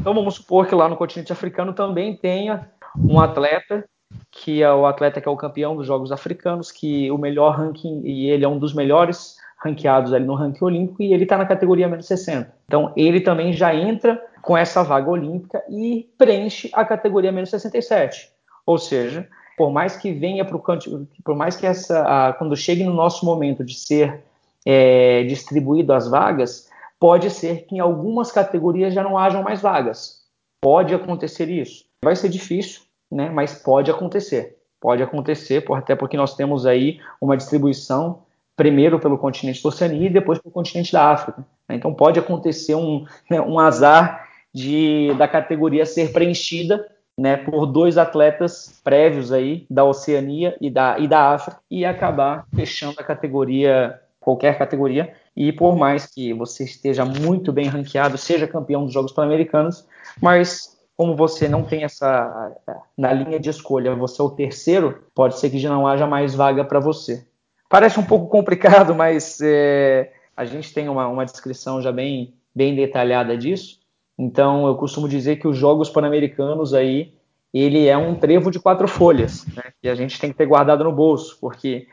[0.00, 3.84] Então vamos supor que lá no continente africano também tenha um atleta
[4.30, 8.02] que é o atleta que é o campeão dos Jogos Africanos, que o melhor ranking
[8.04, 11.46] e ele é um dos melhores ranqueados ali no ranking olímpico e ele está na
[11.46, 12.52] categoria menos 60.
[12.66, 18.30] Então ele também já entra com essa vaga olímpica e preenche a categoria menos 67.
[18.66, 19.28] Ou seja,
[19.60, 22.94] por mais que venha para o canto, por mais que essa, a, quando chegue no
[22.94, 24.22] nosso momento de ser
[24.64, 30.22] é, distribuído as vagas, pode ser que em algumas categorias já não hajam mais vagas.
[30.62, 31.84] Pode acontecer isso.
[32.02, 32.80] Vai ser difícil,
[33.12, 33.28] né?
[33.28, 34.56] Mas pode acontecer.
[34.80, 38.22] Pode acontecer, até porque nós temos aí uma distribuição
[38.56, 41.44] primeiro pelo continente da Oceania e depois pelo continente da África.
[41.68, 46.82] Então pode acontecer um, né, um azar de da categoria ser preenchida
[47.20, 52.46] né, por dois atletas prévios aí da Oceania e da, e da África e acabar
[52.54, 55.12] fechando a categoria, qualquer categoria.
[55.36, 59.86] E por mais que você esteja muito bem ranqueado, seja campeão dos Jogos Pan-Americanos,
[60.18, 62.56] mas como você não tem essa
[62.96, 66.34] na linha de escolha, você é o terceiro, pode ser que já não haja mais
[66.34, 67.26] vaga para você.
[67.68, 72.74] Parece um pouco complicado, mas é, a gente tem uma, uma descrição já bem, bem
[72.74, 73.79] detalhada disso.
[74.20, 77.14] Então, eu costumo dizer que os Jogos Pan-Americanos aí,
[77.54, 79.72] ele é um trevo de quatro folhas, né?
[79.82, 81.88] E a gente tem que ter guardado no bolso, porque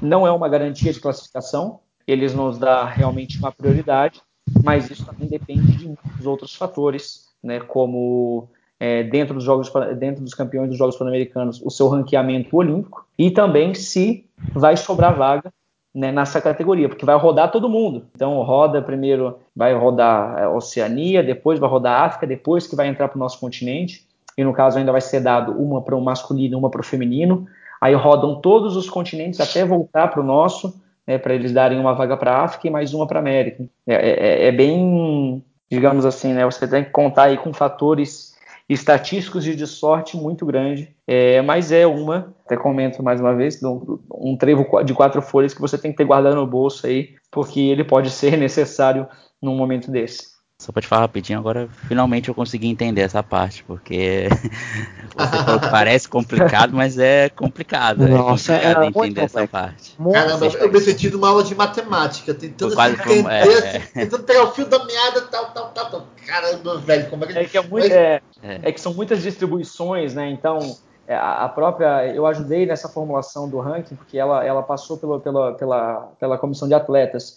[0.00, 4.22] não é uma garantia de classificação, eles nos dá realmente uma prioridade,
[4.64, 7.60] mas isso também depende de muitos outros fatores, né?
[7.60, 8.48] Como
[8.80, 13.30] é, dentro dos jogos, dentro dos campeões dos Jogos Pan-Americanos, o seu ranqueamento olímpico e
[13.30, 15.52] também se vai sobrar vaga
[15.96, 18.04] né, nessa categoria, porque vai rodar todo mundo.
[18.14, 22.86] Então roda primeiro, vai rodar a é, Oceania, depois vai rodar África, depois que vai
[22.86, 24.06] entrar para o nosso continente.
[24.36, 27.46] E no caso ainda vai ser dado uma para o masculino, uma para o feminino.
[27.80, 31.94] Aí rodam todos os continentes até voltar para o nosso, né, para eles darem uma
[31.94, 33.64] vaga para a África e mais uma para a América.
[33.86, 38.35] É, é, é, bem, digamos assim, né, você tem que contar aí com fatores
[38.68, 43.62] estatísticos e de sorte muito grande, é, mas é uma, até comento mais uma vez,
[43.62, 47.14] um, um trevo de quatro folhas que você tem que ter guardado no bolso aí,
[47.30, 49.06] porque ele pode ser necessário
[49.40, 50.35] num momento desse.
[50.66, 54.24] Só para te falar rapidinho, agora finalmente eu consegui entender essa parte, porque
[55.70, 58.04] parece complicado, mas é complicado.
[58.04, 59.96] É Nossa, é complicado é entender essa parte.
[60.12, 63.78] Caramba, eu me senti numa aula de matemática, tentando quase entender, como, é, é.
[63.78, 66.06] tentando pegar o fio da meada, tal, tal, tal, tal.
[66.26, 67.38] Caramba, velho, como é que...
[67.38, 70.76] É que, é, muito, é, é que são muitas distribuições, né, então...
[71.06, 75.52] É, a própria eu ajudei nessa formulação do ranking porque ela, ela passou pela, pela,
[75.54, 77.36] pela, pela comissão de atletas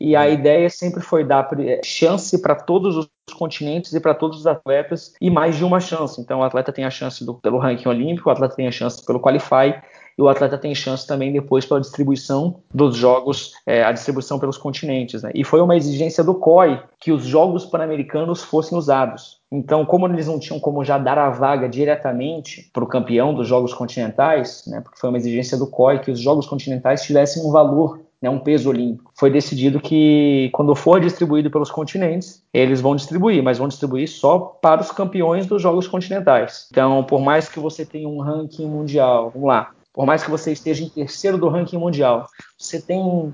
[0.00, 1.48] e a ideia sempre foi dar
[1.84, 6.20] chance para todos os continentes e para todos os atletas e mais de uma chance.
[6.20, 9.04] Então o atleta tem a chance do, pelo ranking olímpico, o atleta tem a chance
[9.04, 9.80] pelo qualify
[10.18, 14.58] e o atleta tem chance também depois pela distribuição dos jogos, é, a distribuição pelos
[14.58, 15.22] continentes.
[15.22, 15.30] Né?
[15.34, 19.39] E foi uma exigência do COI que os Jogos Pan-Americanos fossem usados.
[19.52, 23.48] Então, como eles não tinham como já dar a vaga diretamente para o campeão dos
[23.48, 27.50] Jogos Continentais, né, porque foi uma exigência do COI que os Jogos Continentais tivessem um
[27.50, 29.10] valor né, um peso olímpico.
[29.18, 34.38] Foi decidido que, quando for distribuído pelos continentes, eles vão distribuir, mas vão distribuir só
[34.38, 36.68] para os campeões dos Jogos Continentais.
[36.70, 40.52] Então, por mais que você tenha um ranking mundial, vamos lá, por mais que você
[40.52, 42.26] esteja em terceiro do ranking mundial,
[42.58, 43.32] você tem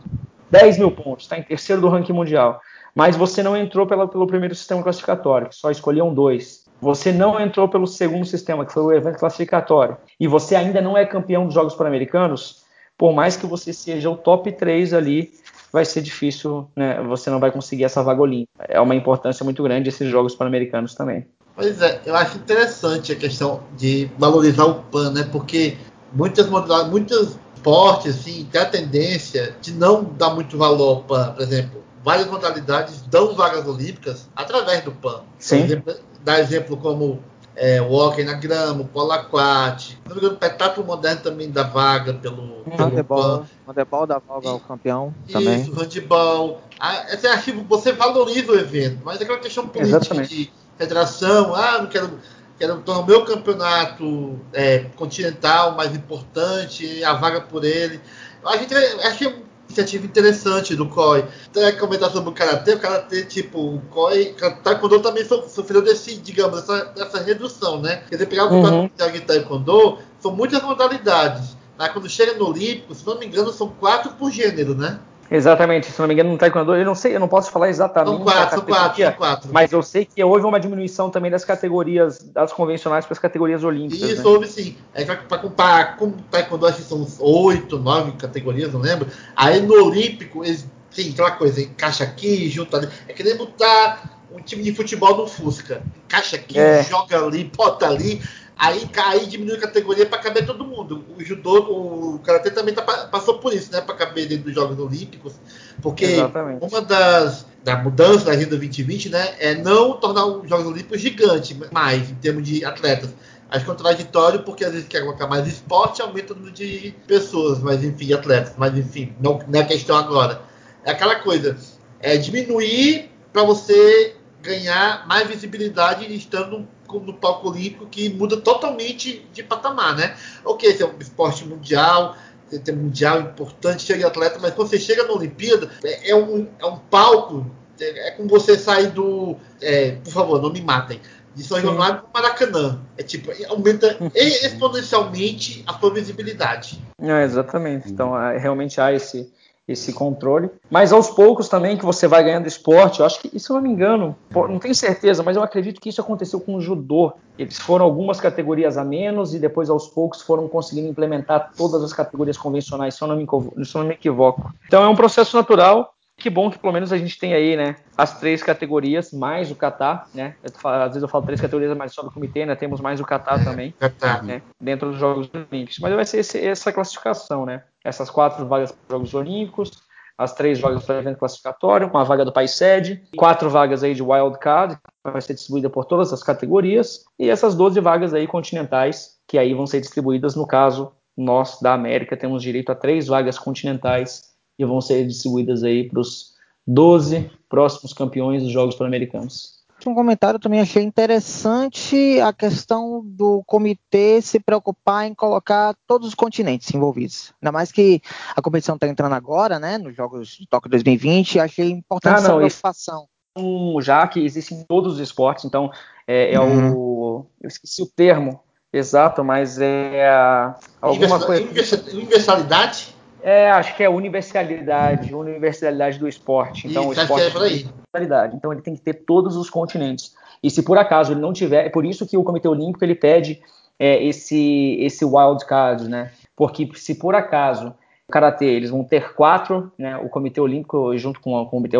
[0.50, 2.60] 10 mil pontos, está em terceiro do ranking mundial,
[2.96, 6.64] mas você não entrou pela, pelo primeiro sistema classificatório, que só escolhiam dois.
[6.80, 10.96] Você não entrou pelo segundo sistema, que foi o evento classificatório, e você ainda não
[10.96, 12.64] é campeão dos Jogos Pan-Americanos,
[12.96, 15.30] por mais que você seja o top 3 ali,
[15.70, 17.02] vai ser difícil, né?
[17.02, 18.64] Você não vai conseguir essa vaga olímpica.
[18.66, 21.26] É uma importância muito grande esses Jogos Pan-Americanos também.
[21.54, 25.28] Pois é, eu acho interessante a questão de valorizar o PAN, né?
[25.30, 25.76] Porque
[26.16, 31.32] muitas modalidades, muitos esportes, assim, tem a tendência de não dar muito valor ao PAN.
[31.32, 35.20] Por exemplo, várias modalidades dão vagas olímpicas através do PAN.
[35.38, 35.58] Sim.
[35.58, 37.22] Por exemplo, dá exemplo como
[37.54, 40.00] é, o hockey na grama, o polo aquático.
[40.02, 42.62] Se não me engano, o petáculo moderno também dá vaga pelo.
[42.64, 45.60] pelo handebol, handebol dá vaga ao campeão isso, também.
[45.62, 46.60] Isso, handebol.
[46.78, 50.28] Ah, esse você valoriza o evento, mas é aquela questão política Exatamente.
[50.28, 52.18] de federação, ah, não quero.
[52.58, 58.00] Quero tornar o meu campeonato é, continental mais importante, a vaga por ele.
[58.42, 58.64] Eu acho,
[59.06, 59.36] achei uma
[59.68, 61.24] iniciativa interessante do COI.
[61.48, 66.16] Até comentar sobre o Karatê, o Karatê, tipo, o COI, Taekwondo também so- sofreu desse,
[66.16, 67.96] digamos, dessa, dessa redução, né?
[68.08, 68.90] Quer dizer, pegar o Uhum.
[69.12, 71.56] de Taekwondo, são muitas modalidades.
[71.78, 74.98] Mas quando chega no Olímpico, se não me engano, são quatro por gênero, né?
[75.30, 78.16] Exatamente, se não me engano, no Taekwondo, eu não sei, eu não posso falar exatamente.
[78.16, 79.50] São quatro, são quatro, são quatro.
[79.52, 83.64] Mas eu sei que houve uma diminuição também das categorias, das convencionais para as categorias
[83.64, 84.08] olímpicas.
[84.08, 84.28] Isso né?
[84.28, 84.76] houve sim.
[84.94, 89.08] É para comparar com o Taekwondo, acho que são oito, nove categorias, não lembro.
[89.34, 92.88] Aí no Olímpico, eles, sim, aquela coisa, encaixa aqui, junta ali.
[93.08, 95.82] É que nem botar um time de futebol no Fusca.
[96.04, 96.82] Encaixa aqui, É.
[96.84, 98.22] joga ali, bota ali.
[98.58, 101.04] Aí, aí diminui a categoria para caber todo mundo.
[101.16, 103.82] O judô, o karatê também tá, passou por isso, né?
[103.82, 105.34] Para caber dentro dos Jogos Olímpicos.
[105.82, 106.64] Porque Exatamente.
[106.64, 111.58] uma das da mudança da Agenda 2020, né, é não tornar os Jogos Olímpicos gigante
[111.72, 113.10] mais em termos de atletas.
[113.50, 117.82] Acho contraditório porque às vezes quer colocar mais esporte aumenta o número de pessoas, mas
[117.82, 118.54] enfim, atletas.
[118.56, 120.42] Mas enfim, não, não é questão agora.
[120.84, 121.56] É aquela coisa,
[122.00, 129.42] é diminuir para você ganhar mais visibilidade estando no, palco olímpico que muda totalmente de
[129.42, 130.16] patamar, né?
[130.44, 132.16] Ok, esse é um esporte mundial,
[132.48, 136.16] você tem mundial importante, chega de atleta, mas quando você chega na Olimpíada, é, é
[136.16, 137.46] um, é um palco,
[137.80, 139.36] é, é como você sair do.
[139.60, 141.00] é, por favor, não me matem.
[141.34, 141.66] De São Sim.
[141.66, 142.80] Januário para Maracanã.
[142.96, 146.82] É tipo, aumenta exponencialmente a sua visibilidade.
[146.98, 147.90] É, exatamente.
[147.90, 149.30] Então, é, realmente há esse,
[149.66, 150.50] esse controle.
[150.70, 153.62] Mas aos poucos também que você vai ganhando esporte, eu acho que, se eu não
[153.62, 157.12] me engano, não tenho certeza, mas eu acredito que isso aconteceu com o judô.
[157.38, 161.92] Eles foram algumas categorias a menos e depois aos poucos foram conseguindo implementar todas as
[161.92, 163.26] categorias convencionais, se eu não me,
[163.64, 164.50] se eu não me equivoco.
[164.66, 165.92] Então é um processo natural.
[166.18, 169.54] Que bom que pelo menos a gente tem aí, né, as três categorias, mais o
[169.54, 170.34] Catar, né?
[170.54, 172.54] Falo- às vezes eu falo três categorias, mas só do comitê, né?
[172.54, 174.22] Temos mais o Catar também Já tá.
[174.22, 175.78] né, dentro dos Jogos Olímpicos.
[175.78, 177.64] Mas vai ser esse- essa classificação, né?
[177.86, 179.70] Essas quatro vagas para os Jogos Olímpicos,
[180.18, 183.84] as três vagas para o evento classificatório, com a vaga do país sede, quatro vagas
[183.84, 187.78] aí de wild card, que vai ser distribuída por todas as categorias, e essas 12
[187.80, 192.72] vagas aí continentais, que aí vão ser distribuídas, no caso, nós da América temos direito
[192.72, 196.34] a três vagas continentais e vão ser distribuídas aí para os
[196.66, 199.55] 12 próximos campeões dos Jogos Pan-Americanos.
[199.84, 206.14] Um comentário também achei interessante a questão do comitê se preocupar em colocar todos os
[206.14, 207.32] continentes envolvidos.
[207.40, 208.00] Ainda mais que
[208.34, 212.28] a competição está entrando agora, né, nos Jogos de Tóquio 2020, achei importante Ah, essa
[212.28, 213.06] não, isso- preocupação.
[213.36, 215.70] um já que existe em todos os esportes, então
[216.06, 216.72] é, é Uhum.
[216.74, 217.26] o.
[217.40, 218.40] Eu esqueci o termo
[218.72, 221.42] exato, mas é a- alguma coisa.
[221.42, 222.95] universal- Universalidade?
[223.22, 226.68] É, acho que é a universalidade, universalidade do esporte.
[226.68, 228.36] Então, o Isso, acho que esporte é universalidade.
[228.36, 230.14] Então, ele tem que ter todos os continentes.
[230.42, 232.94] E se por acaso ele não tiver, é por isso que o Comitê Olímpico ele
[232.94, 233.40] pede
[233.78, 236.10] é, esse esse wild card, né?
[236.36, 237.74] Porque se por acaso
[238.08, 239.96] o karatê eles vão ter quatro, né?
[239.96, 241.76] O Comitê Olímpico junto com, a- com o Comitê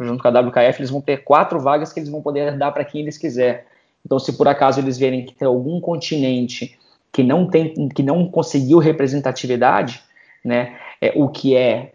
[0.00, 2.84] junto com a WKF eles vão ter quatro vagas que eles vão poder dar para
[2.84, 3.66] quem eles quiser.
[4.06, 6.78] Então, se por acaso eles verem que tem algum continente
[7.12, 10.02] que não tem, que não conseguiu representatividade,
[10.44, 10.76] né?
[11.00, 11.94] É, o que é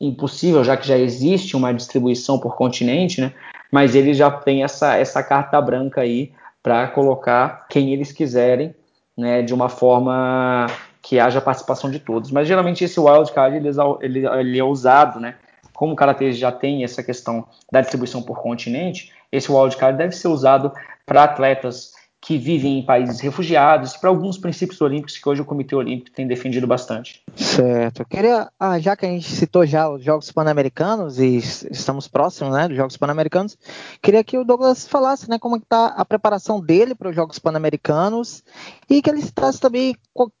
[0.00, 3.32] impossível, já que já existe uma distribuição por continente, né?
[3.70, 6.32] mas ele já tem essa, essa carta branca aí
[6.62, 8.74] para colocar quem eles quiserem,
[9.16, 10.66] né, de uma forma
[11.02, 12.30] que haja participação de todos.
[12.30, 13.68] Mas geralmente esse wildcard ele,
[14.00, 15.34] ele, ele é usado, né?
[15.74, 20.28] Como o Karatê já tem essa questão da distribuição por continente, esse wildcard deve ser
[20.28, 20.72] usado
[21.04, 21.92] para atletas
[22.24, 26.26] que vivem em países refugiados, para alguns princípios olímpicos que hoje o Comitê Olímpico tem
[26.26, 27.22] defendido bastante.
[27.36, 28.00] Certo.
[28.00, 32.54] Eu queria, ah, já que a gente citou já os Jogos Pan-Americanos e estamos próximos,
[32.54, 33.58] né, dos Jogos Pan-Americanos,
[34.00, 38.42] queria que o Douglas falasse, né, como está a preparação dele para os Jogos Pan-Americanos
[38.88, 39.94] e que ele citasse também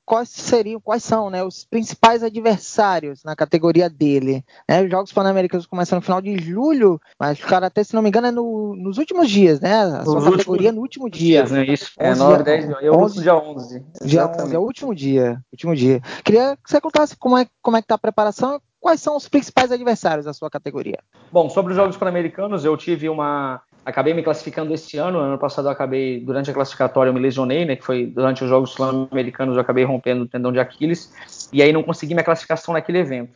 [0.06, 4.42] quais seriam, quais são, né, os principais adversários na categoria dele.
[4.66, 4.82] Né?
[4.84, 8.08] Os Jogos Pan-Americanos começam no final de julho, mas o cara até, se não me
[8.08, 9.82] engano, é no, nos últimos dias, né?
[9.82, 11.42] A sua categoria no último dia.
[11.44, 11.73] Dias, né?
[11.74, 11.92] Isso.
[11.98, 13.84] É 9, 10, eu 11, dia 11.
[14.04, 15.40] Dia 11 é o último dia.
[15.52, 16.00] Último dia.
[16.24, 19.26] Queria que você contasse como é, como é que tá a preparação quais são os
[19.26, 20.98] principais adversários da sua categoria?
[21.32, 23.62] Bom, sobre os Jogos Pan-Americanos, eu tive uma.
[23.82, 25.18] Acabei me classificando esse ano.
[25.18, 27.76] Ano passado eu acabei, durante a classificatória, eu me lesionei, né?
[27.76, 31.10] Que foi durante os Jogos Pan-Americanos, eu acabei rompendo o tendão de Aquiles.
[31.50, 33.32] E aí não consegui minha classificação naquele evento.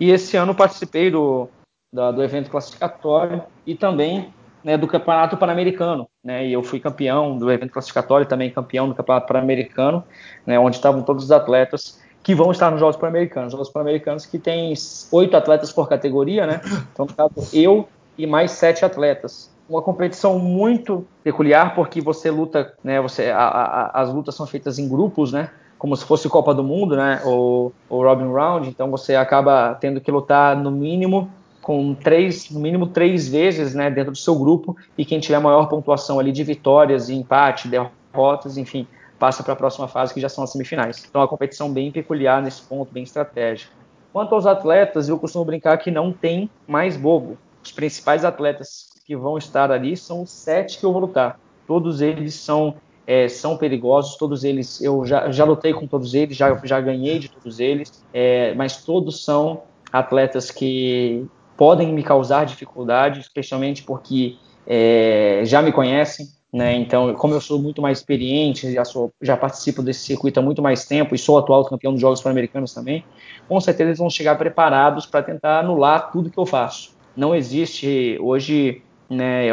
[0.00, 1.48] E esse ano participei do,
[1.92, 7.38] do, do evento classificatório e também né, do Campeonato Pan-Americano, né, e eu fui campeão
[7.38, 10.04] do evento classificatório, também campeão do Campeonato Pan-Americano,
[10.46, 13.52] né, onde estavam todos os atletas que vão estar nos Jogos Pan-Americanos.
[13.52, 14.74] Jogos Pan-Americanos que tem
[15.12, 16.60] oito atletas por categoria, né,
[16.92, 19.50] então no caso eu e mais sete atletas.
[19.68, 24.78] Uma competição muito peculiar porque você luta, né, você, a, a, as lutas são feitas
[24.78, 28.90] em grupos, né, como se fosse Copa do Mundo, né, ou, ou Robin Round, então
[28.90, 31.30] você acaba tendo que lutar no mínimo
[31.68, 35.68] com três, no mínimo três vezes né, dentro do seu grupo, e quem tiver maior
[35.68, 38.86] pontuação ali de vitórias empate, derrotas, enfim,
[39.18, 41.04] passa para a próxima fase, que já são as semifinais.
[41.06, 43.70] Então, é uma competição bem peculiar nesse ponto, bem estratégica.
[44.14, 47.36] Quanto aos atletas, eu costumo brincar que não tem mais bobo.
[47.62, 51.38] Os principais atletas que vão estar ali são os sete que eu vou lutar.
[51.66, 56.34] Todos eles são, é, são perigosos, todos eles, eu já, já lutei com todos eles,
[56.34, 62.46] já, já ganhei de todos eles, é, mas todos são atletas que podem me causar
[62.46, 66.76] dificuldade, especialmente porque é, já me conhecem, né?
[66.76, 70.62] Então, como eu sou muito mais experiente, já, sou, já participo desse circuito há muito
[70.62, 73.04] mais tempo e sou atual campeão dos Jogos Pan-Americanos também,
[73.48, 76.96] com certeza eles vão chegar preparados para tentar anular tudo que eu faço.
[77.16, 78.80] Não existe hoje,
[79.10, 79.48] né,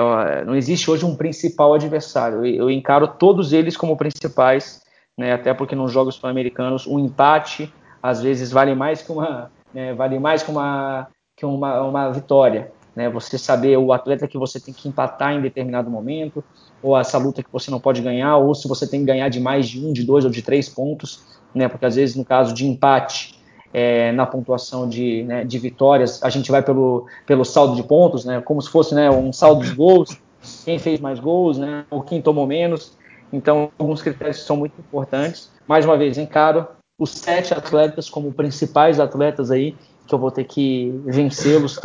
[0.46, 2.46] não existe hoje um principal adversário.
[2.46, 4.84] Eu, encaro todos eles como principais,
[5.18, 9.92] né, até porque nos Jogos Pan-Americanos um empate às vezes vale mais que uma, né,
[9.96, 11.08] vale mais que uma
[11.50, 12.72] que uma, uma vitória.
[12.96, 13.10] Né?
[13.10, 16.44] Você saber o atleta que você tem que empatar em determinado momento,
[16.82, 19.40] ou essa luta que você não pode ganhar, ou se você tem que ganhar de
[19.40, 21.24] mais de um, de dois ou de três pontos,
[21.54, 21.68] né?
[21.68, 23.36] porque às vezes no caso de empate,
[23.74, 28.24] é, na pontuação de, né, de vitórias, a gente vai pelo, pelo saldo de pontos,
[28.24, 28.40] né?
[28.40, 30.18] como se fosse né, um saldo de gols,
[30.64, 32.98] quem fez mais gols, né, ou quem tomou menos.
[33.34, 35.52] Então, alguns critérios são muito importantes.
[35.68, 36.68] Mais uma vez, encaro
[36.98, 39.76] os sete atletas como principais atletas aí
[40.08, 41.80] que eu vou ter que vencê-los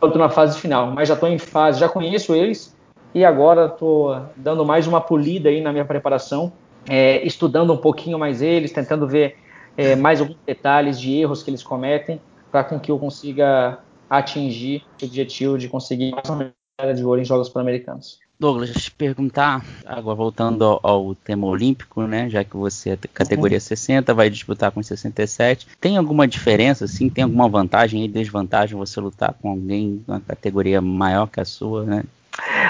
[0.00, 0.90] tanto, na fase final.
[0.90, 2.76] Mas já estou em fase, já conheço eles
[3.14, 6.52] e agora estou dando mais uma polida aí na minha preparação,
[6.88, 9.36] é, estudando um pouquinho mais eles, tentando ver
[9.76, 12.20] é, mais alguns detalhes de erros que eles cometem
[12.50, 17.24] para com que eu consiga atingir o objetivo de conseguir uma medalha de ouro em
[17.24, 18.18] Jogos Pan-Americanos.
[18.38, 22.28] Douglas, te perguntar, agora voltando ao, ao, tema olímpico, né?
[22.28, 25.68] Já que você é categoria 60, vai disputar com 67.
[25.80, 27.08] Tem alguma diferença, assim?
[27.08, 31.84] Tem alguma vantagem e desvantagem você lutar com alguém na categoria maior que a sua,
[31.84, 32.02] né?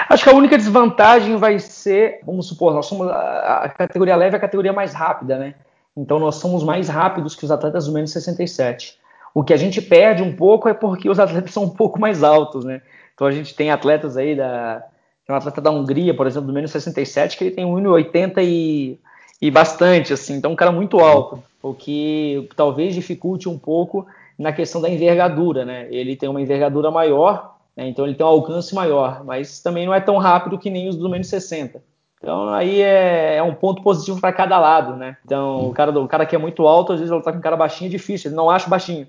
[0.07, 4.35] Acho que a única desvantagem vai ser, vamos supor, nós somos a, a categoria leve
[4.35, 5.55] é a categoria mais rápida, né?
[5.97, 8.99] Então nós somos mais rápidos que os atletas do menos 67.
[9.33, 12.23] O que a gente perde um pouco é porque os atletas são um pouco mais
[12.23, 12.81] altos, né?
[13.15, 14.83] Então a gente tem atletas aí da
[15.25, 18.99] tem um atleta da Hungria, por exemplo, do menos 67, que ele tem 1,80 e,
[19.41, 24.05] e bastante, assim, então um cara muito alto, o que talvez dificulte um pouco
[24.37, 25.87] na questão da envergadura, né?
[25.89, 27.87] Ele tem uma envergadura maior, né?
[27.87, 30.95] então ele tem um alcance maior, mas também não é tão rápido que nem os
[30.95, 31.81] do menos 60.
[32.19, 35.17] Então aí é, é um ponto positivo para cada lado, né?
[35.25, 37.41] Então o cara, o cara que é muito alto, às vezes ele tá com um
[37.41, 39.07] cara baixinho é difícil, ele não acha baixinho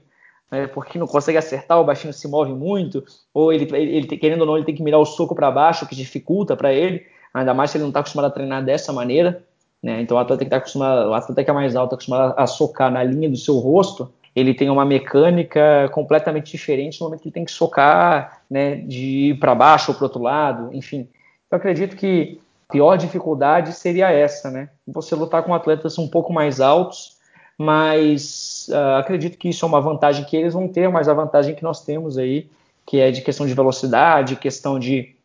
[0.51, 4.47] né, porque não consegue acertar, o baixinho se move muito, ou ele, ele, querendo ou
[4.47, 7.71] não, ele tem que mirar o soco para baixo, que dificulta para ele, ainda mais
[7.71, 9.43] se ele não está acostumado a treinar dessa maneira.
[9.83, 12.47] Né, então o atleta que está acostumado, o atleta que é mais alto, acostumado a
[12.47, 17.29] socar na linha do seu rosto, ele tem uma mecânica completamente diferente no momento que
[17.29, 21.09] ele tem que socar né, de ir para baixo ou para outro lado, enfim.
[21.51, 22.39] Eu acredito que
[22.69, 24.69] a pior dificuldade seria essa, né?
[24.87, 27.16] Você lutar com atletas um pouco mais altos,
[27.59, 31.55] mas uh, acredito que isso é uma vantagem que eles vão ter, mas a vantagem
[31.55, 32.49] que nós temos aí,
[32.85, 35.17] que é de questão de velocidade, questão de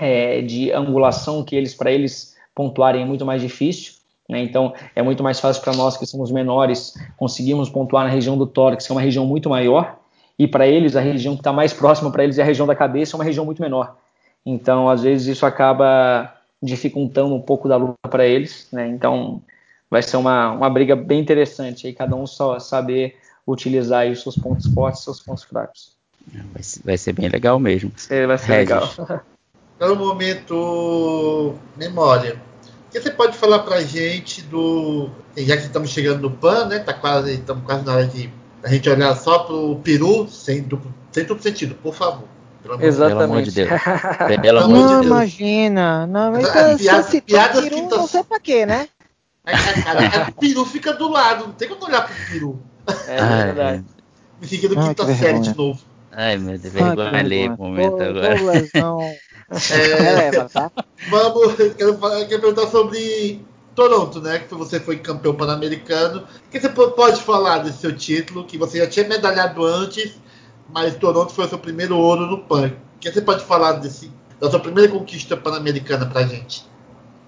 [0.00, 3.94] é, de angulação que eles, para eles pontuarem é muito mais difícil.
[4.28, 4.42] Né?
[4.42, 8.46] Então é muito mais fácil para nós que somos menores conseguirmos pontuar na região do
[8.46, 9.98] tórax, que é uma região muito maior,
[10.38, 12.74] e para eles a região que está mais próxima para eles é a região da
[12.74, 13.96] cabeça, é uma região muito menor.
[14.44, 18.68] Então às vezes isso acaba dificultando um pouco da luta para eles.
[18.72, 18.88] Né?
[18.88, 19.42] Então
[19.92, 23.14] vai ser uma, uma briga bem interessante aí cada um só saber
[23.46, 25.92] utilizar os seus pontos fortes e seus pontos fracos.
[26.54, 27.92] Vai ser, vai ser bem legal mesmo.
[28.26, 28.88] vai ser legal.
[29.78, 32.40] Pelo momento, memória.
[32.88, 35.10] O que você pode falar pra gente do.
[35.36, 36.78] Já que estamos chegando no PAN, né?
[36.78, 38.30] Tá quase, estamos quase na hora de
[38.62, 42.28] a gente olhar só pro Peru, sem duplo, sem duplo sentido, por favor.
[42.80, 43.10] Exatamente.
[43.10, 43.68] Pelo amor de Deus.
[44.40, 45.06] Pelo amor não, de Deus.
[45.06, 46.06] imagina.
[46.06, 48.88] Não, então, piada, se piadas peru, que não sei pra quê, né?
[49.44, 52.62] É, é, cara, o peru fica do lado, não tem como olhar pro peru.
[53.08, 53.84] É, é verdade.
[54.40, 55.80] Me fica no quinta série de novo.
[56.12, 58.38] Ai, meu Deus, vergonha ali o momento agora.
[59.70, 60.70] É, é, tá?
[61.08, 64.38] Vamos, quero, quero perguntar sobre Toronto, né?
[64.38, 66.26] Que você foi campeão pan-americano.
[66.46, 68.44] O que você pode falar desse seu título?
[68.44, 70.20] Que você já tinha medalhado antes,
[70.72, 72.72] mas Toronto foi o seu primeiro ouro no PAN.
[72.96, 76.70] O que você pode falar desse, da sua primeira conquista pan-americana pra gente?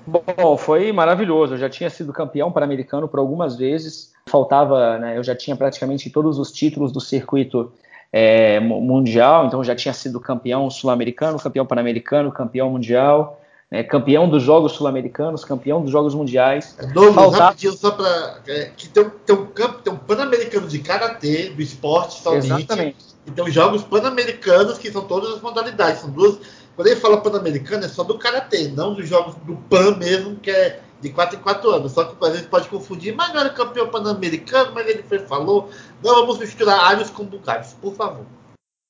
[0.06, 1.54] Bom, foi maravilhoso.
[1.54, 4.12] Eu já tinha sido campeão pan-americano por algumas vezes.
[4.26, 5.16] Faltava, né?
[5.16, 7.72] Eu já tinha praticamente todos os títulos do circuito
[8.12, 13.40] é, mundial, então já tinha sido campeão sul-americano, campeão pan-americano, campeão mundial,
[13.70, 16.76] é, campeão dos Jogos Sul-Americanos, campeão dos Jogos Mundiais.
[16.94, 17.40] Novo, Faltar...
[17.40, 18.38] rapidinho, só para.
[18.46, 22.46] É, que tem, tem um, tem um pan-americano de karatê, do esporte somente.
[22.46, 23.14] Exatamente.
[23.26, 26.02] E tem os Jogos Pan-Americanos, que são todas as modalidades.
[26.02, 26.38] São duas.
[26.76, 30.50] Quando ele fala pan-americano, é só do karatê, não dos Jogos do Pan mesmo, que
[30.50, 31.92] é de 4 em 4 anos.
[31.92, 35.70] Só que às vezes pode confundir, mas não era campeão pan-americano, mas ele falou.
[36.02, 38.26] Não vamos misturar alhos com bugalhos, por favor.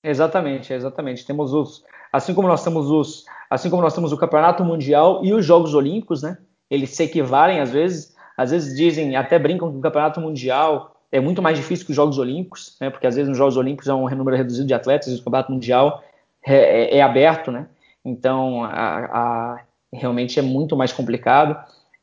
[0.03, 1.27] Exatamente, exatamente.
[1.27, 1.83] Temos os,
[2.13, 5.75] assim como nós temos os, assim como nós temos o Campeonato Mundial e os Jogos
[5.75, 6.39] Olímpicos, né?
[6.71, 11.21] Eles se equivalem às vezes, às vezes dizem, até brincam que o Campeonato Mundial é
[11.21, 12.91] muito mais difícil que os Jogos Olímpicos, né?
[12.91, 15.53] Porque às vezes nos Jogos Olímpicos é um número reduzido de atletas e o Campeonato
[15.53, 16.03] Mundial
[16.45, 17.67] é, é, é aberto, né?
[18.05, 19.61] Então, a, a,
[19.93, 21.57] realmente é muito mais complicado.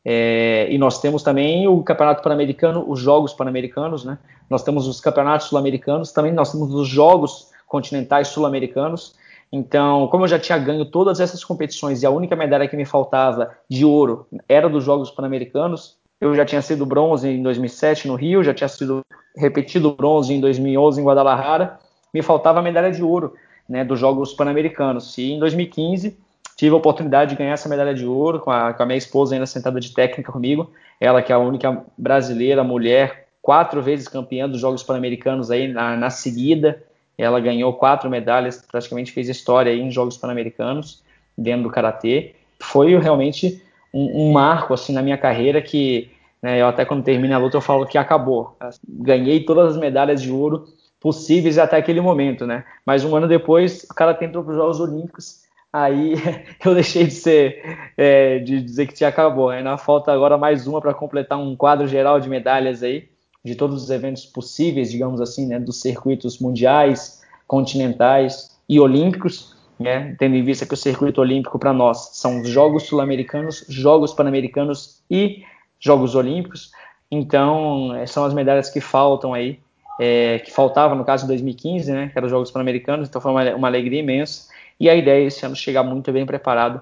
[0.04, 4.18] É, e nós temos também o Campeonato Pan-Americano, os Jogos Pan-Americanos, né?
[4.50, 9.16] Nós temos os Campeonatos Sul-Americanos, também nós temos os Jogos Continentais Sul-Americanos.
[9.52, 12.86] Então, como eu já tinha ganho todas essas competições e a única medalha que me
[12.86, 18.16] faltava de ouro era dos Jogos Pan-Americanos, eu já tinha sido bronze em 2007 no
[18.16, 19.02] Rio, já tinha sido
[19.36, 21.80] repetido bronze em 2011 em Guadalajara,
[22.14, 23.34] me faltava a medalha de ouro
[23.68, 25.18] né, dos Jogos Pan-Americanos.
[25.18, 26.18] E em 2015
[26.56, 29.34] tive a oportunidade de ganhar essa medalha de ouro com a, com a minha esposa
[29.34, 34.48] ainda sentada de técnica comigo, ela que é a única brasileira mulher, quatro vezes campeã
[34.48, 36.84] dos Jogos Pan-Americanos aí na, na, seguida,
[37.18, 41.02] ela ganhou quatro medalhas, praticamente fez história aí em Jogos Pan-Americanos
[41.36, 42.36] dentro do karatê.
[42.62, 47.36] Foi realmente um, um, marco assim na minha carreira que né, eu até quando termina
[47.36, 48.56] a luta eu falo que acabou.
[48.88, 50.68] Ganhei todas as medalhas de ouro
[51.02, 52.64] possíveis até aquele momento, né?
[52.86, 55.42] Mas um ano depois o cara entrou para os Jogos Olímpicos
[55.74, 56.14] aí
[56.64, 59.50] eu deixei de ser é, de dizer que tinha acabou.
[59.50, 63.10] Ainda falta agora mais uma para completar um quadro geral de medalhas aí
[63.44, 70.16] de todos os eventos possíveis, digamos assim, né, dos circuitos mundiais, continentais e olímpicos, né,
[70.20, 75.02] tendo em vista que o circuito olímpico para nós são os Jogos Sul-Americanos, Jogos Pan-Americanos
[75.10, 75.44] e
[75.80, 76.72] Jogos Olímpicos.
[77.10, 79.60] Então, é, são as medalhas que faltam aí,
[80.04, 83.30] é, que faltavam no caso de 2015, né, que eram os Jogos Pan-Americanos, então foi
[83.30, 84.48] uma, uma alegria imensa
[84.80, 86.82] e a ideia é esse ano chegar muito bem preparado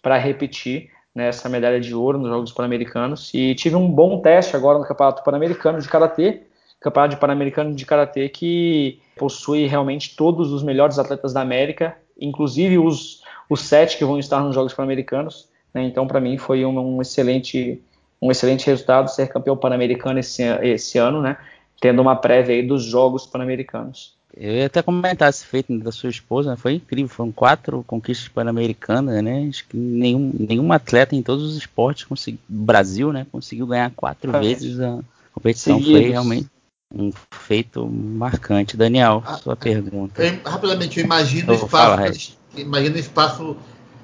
[0.00, 3.34] para repetir né, essa medalha de ouro nos Jogos Pan-Americanos.
[3.34, 6.42] E tive um bom teste agora no Campeonato Pan-Americano de Karatê,
[6.80, 13.24] Campeonato Pan-Americano de Karatê que possui realmente todos os melhores atletas da América, inclusive os,
[13.48, 15.48] os sete que vão estar nos Jogos Pan-Americanos.
[15.74, 17.82] Né, então, para mim, foi um, um, excelente
[18.22, 21.36] um excelente resultado ser campeão pan-americano esse, esse ano, né,
[21.80, 24.14] tendo uma prévia aí dos Jogos Pan-Americanos.
[24.36, 26.56] Eu ia até comentar esse feito da sua esposa, né?
[26.56, 29.48] foi incrível, foram quatro conquistas pan-americanas, né?
[29.48, 34.34] Acho que nenhum, nenhum atleta em todos os esportes conseguiu, Brasil, né, conseguiu ganhar quatro
[34.36, 34.40] é.
[34.40, 35.00] vezes a
[35.32, 35.78] competição.
[35.78, 36.00] Seguidos.
[36.00, 36.46] Foi realmente
[36.94, 38.76] um feito marcante.
[38.76, 40.22] Daniel, ah, sua pergunta.
[40.22, 43.56] Eu, rapidamente, eu imagino o espaço, eles, imagino o espaço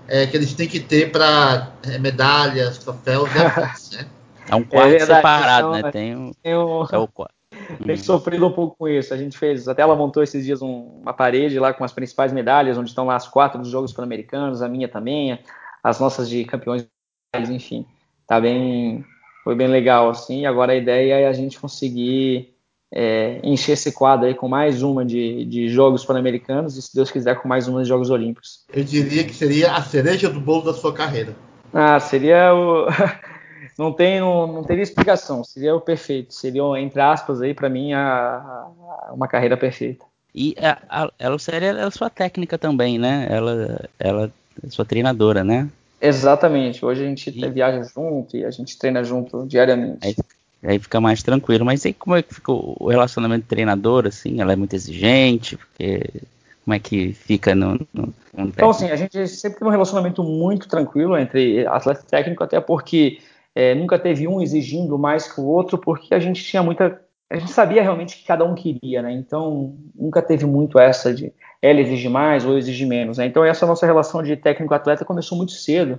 [0.09, 4.07] é, que eles têm que ter para é, medalhas, troféus, né?
[4.49, 5.91] É um quarto é separado, então, né?
[5.91, 6.87] Tem, um, tem um...
[6.93, 7.36] É o quarto
[7.84, 9.12] tem sofrido um pouco com isso.
[9.12, 12.32] A gente fez, até ela montou esses dias um, uma parede lá com as principais
[12.32, 15.38] medalhas, onde estão lá as quatro dos Jogos Pan-Americanos, a minha também,
[15.82, 16.86] as nossas de campeões,
[17.50, 17.86] enfim.
[18.26, 19.04] Tá bem,
[19.44, 20.46] foi bem legal assim.
[20.46, 22.54] Agora a ideia é a gente conseguir
[22.92, 27.10] é, encher esse quadro aí com mais uma de, de Jogos Pan-Americanos e, se Deus
[27.10, 28.64] quiser, com mais uma de Jogos Olímpicos.
[28.72, 31.34] Eu diria que seria a cereja do bolo da sua carreira.
[31.72, 32.86] Ah, seria o.
[33.79, 36.33] não, tem, não, não teria explicação, seria o perfeito.
[36.33, 38.68] Seria, entre aspas, aí, para mim, a,
[39.09, 40.05] a, uma carreira perfeita.
[40.35, 43.27] E a, a, Lucélia é sua técnica também, né?
[43.31, 44.33] Ela, ela
[44.64, 45.68] é sua treinadora, né?
[46.01, 46.85] Exatamente.
[46.85, 47.51] Hoje a gente e...
[47.51, 49.99] viaja junto e a gente treina junto diariamente.
[50.07, 50.14] Aí,
[50.62, 51.64] aí, fica mais tranquilo.
[51.64, 54.41] Mas aí como é que fica o relacionamento treinador, assim?
[54.41, 55.57] Ela é muito exigente?
[55.57, 56.03] Porque
[56.64, 60.22] como é que fica no, no, no Então, assim, a gente sempre teve um relacionamento
[60.22, 63.20] muito tranquilo entre atleta e técnico, até porque
[63.57, 67.36] é, nunca teve um exigindo mais que o outro, porque a gente tinha muita a
[67.38, 69.12] gente sabia realmente que cada um queria, né?
[69.12, 73.26] Então nunca teve muito essa de ela exige mais ou exige menos, né?
[73.26, 75.98] Então essa nossa relação de técnico-atleta começou muito cedo,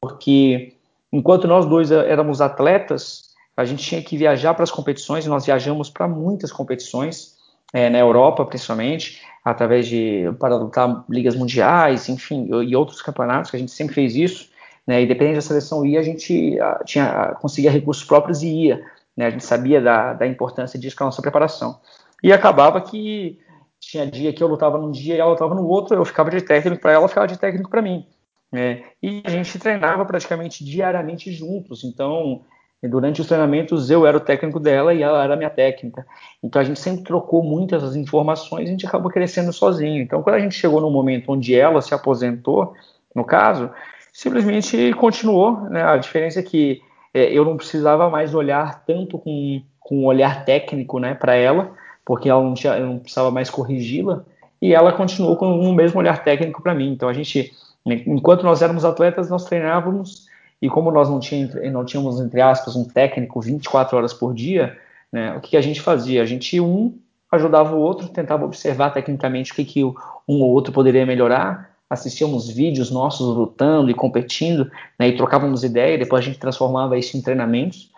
[0.00, 0.72] porque
[1.12, 5.44] enquanto nós dois éramos atletas, a gente tinha que viajar para as competições, e nós
[5.44, 7.34] viajamos para muitas competições,
[7.72, 13.56] é, na Europa principalmente, através de para lutar ligas mundiais, enfim, e outros campeonatos que
[13.56, 14.48] a gente sempre fez isso,
[14.86, 15.04] né?
[15.06, 18.84] Dependendo da seleção ia, a gente tinha conseguia recursos próprios e ia.
[19.16, 19.26] Né?
[19.26, 21.80] A gente sabia da, da importância disso para a nossa preparação.
[22.22, 23.38] E acabava que
[23.80, 26.40] tinha dia que eu lutava num dia e ela lutava no outro, eu ficava de
[26.40, 28.06] técnico para ela, ficava de técnico para mim.
[28.50, 28.84] Né?
[29.02, 31.84] E a gente treinava praticamente diariamente juntos.
[31.84, 32.42] Então,
[32.82, 36.06] durante os treinamentos, eu era o técnico dela e ela era a minha técnica.
[36.42, 40.02] Então, a gente sempre trocou muitas as informações e a gente acabou crescendo sozinho.
[40.02, 42.74] Então, quando a gente chegou no momento onde ela se aposentou,
[43.14, 43.70] no caso,
[44.14, 45.60] simplesmente continuou.
[45.62, 45.82] Né?
[45.82, 46.80] A diferença é que
[47.12, 51.72] é, eu não precisava mais olhar tanto com, com um olhar técnico né, para ela,
[52.04, 54.24] porque ela não tinha, eu não precisava mais corrigi-la,
[54.62, 56.92] e ela continuou com o mesmo olhar técnico para mim.
[56.92, 57.52] Então a gente,
[57.84, 60.26] enquanto nós éramos atletas, nós treinávamos,
[60.62, 64.78] e como nós não, tinha, não tínhamos, entre aspas, um técnico 24 horas por dia,
[65.12, 66.22] né, o que a gente fazia?
[66.22, 66.96] A gente, um,
[67.30, 69.94] ajudava o outro, tentava observar tecnicamente o que, que um
[70.26, 76.24] ou outro poderia melhorar, assistíamos vídeos nossos lutando e competindo, né, e trocávamos ideia, depois
[76.24, 77.90] a gente transformava isso em treinamentos,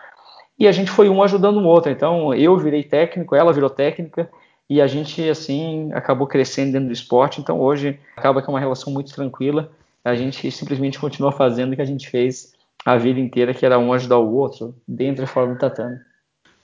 [0.59, 1.91] e a gente foi um ajudando o outro.
[1.91, 4.29] Então, eu virei técnico, ela virou técnica,
[4.69, 7.39] e a gente, assim, acabou crescendo dentro do esporte.
[7.39, 9.71] Então, hoje, acaba que é uma relação muito tranquila.
[10.03, 12.53] A gente simplesmente continua fazendo o que a gente fez
[12.85, 15.99] a vida inteira, que era um ajudar o outro, dentro e fora do tatame.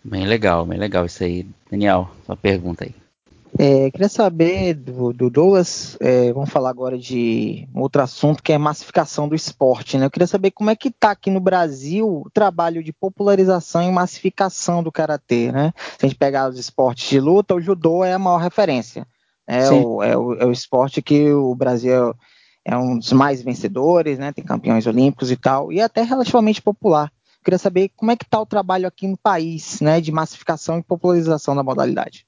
[0.03, 1.47] Bem legal, bem legal isso aí.
[1.71, 3.02] Daniel, sua pergunta aí.
[3.57, 8.57] É, queria saber do, do Douglas, é, vamos falar agora de outro assunto que é
[8.57, 9.97] massificação do esporte.
[9.97, 10.05] Né?
[10.05, 13.91] Eu queria saber como é que está aqui no Brasil o trabalho de popularização e
[13.91, 15.51] massificação do Karatê.
[15.51, 15.71] Né?
[15.99, 19.05] Se a gente pegar os esportes de luta, o judô é a maior referência.
[19.45, 22.15] É o, é, o, é o esporte que o Brasil
[22.65, 24.31] é um dos mais vencedores, né?
[24.31, 27.11] tem campeões olímpicos e tal, e até relativamente popular.
[27.37, 30.79] Eu queria saber como é que está o trabalho aqui no país né, de massificação
[30.79, 32.25] e popularização da modalidade.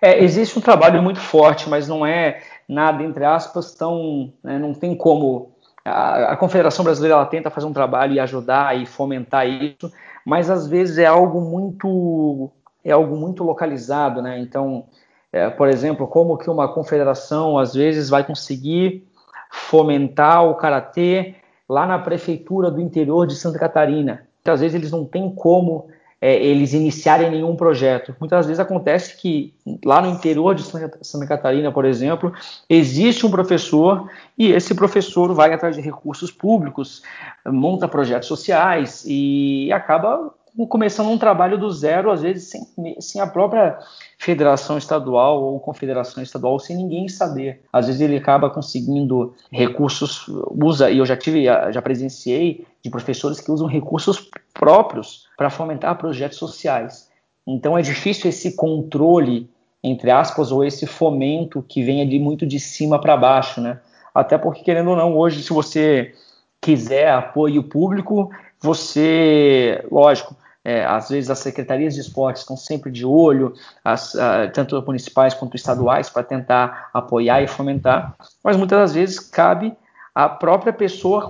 [0.00, 4.32] É, existe um trabalho muito forte, mas não é nada, entre aspas, tão.
[4.42, 5.52] Né, não tem como.
[5.84, 9.90] A, a, Confederação Brasileira ela tenta fazer um trabalho e ajudar e fomentar isso,
[10.24, 12.50] mas às vezes é algo muito.
[12.84, 14.38] É algo muito localizado, né?
[14.38, 14.86] Então,
[15.32, 19.06] é, por exemplo, como que uma confederação às vezes vai conseguir
[19.50, 21.34] fomentar o karatê
[21.68, 24.26] lá na prefeitura do interior de Santa Catarina.
[24.44, 25.88] Às vezes eles não têm como
[26.20, 28.14] é, eles iniciarem nenhum projeto.
[28.20, 29.54] Muitas vezes acontece que
[29.84, 32.32] lá no interior de Santa Catarina, por exemplo,
[32.68, 37.02] existe um professor e esse professor vai atrás de recursos públicos,
[37.46, 40.34] monta projetos sociais e acaba
[40.68, 43.78] começando um trabalho do zero, às vezes sem, sem a própria
[44.18, 47.62] federação estadual ou confederação estadual, sem ninguém saber.
[47.72, 50.26] Às vezes ele acaba conseguindo recursos,
[50.62, 55.96] usa, e eu já tive, já presenciei de professores que usam recursos próprios para fomentar
[55.96, 57.08] projetos sociais.
[57.46, 59.48] Então é difícil esse controle,
[59.82, 63.80] entre aspas, ou esse fomento que venha de muito de cima para baixo, né?
[64.14, 66.12] Até porque, querendo ou não, hoje, se você
[66.60, 68.30] quiser apoio público,
[68.60, 73.54] você, lógico, é, às vezes as secretarias de esportes estão sempre de olho,
[73.84, 74.14] as,
[74.52, 79.74] tanto municipais quanto estaduais, para tentar apoiar e fomentar, mas muitas das vezes cabe
[80.14, 81.26] a própria pessoa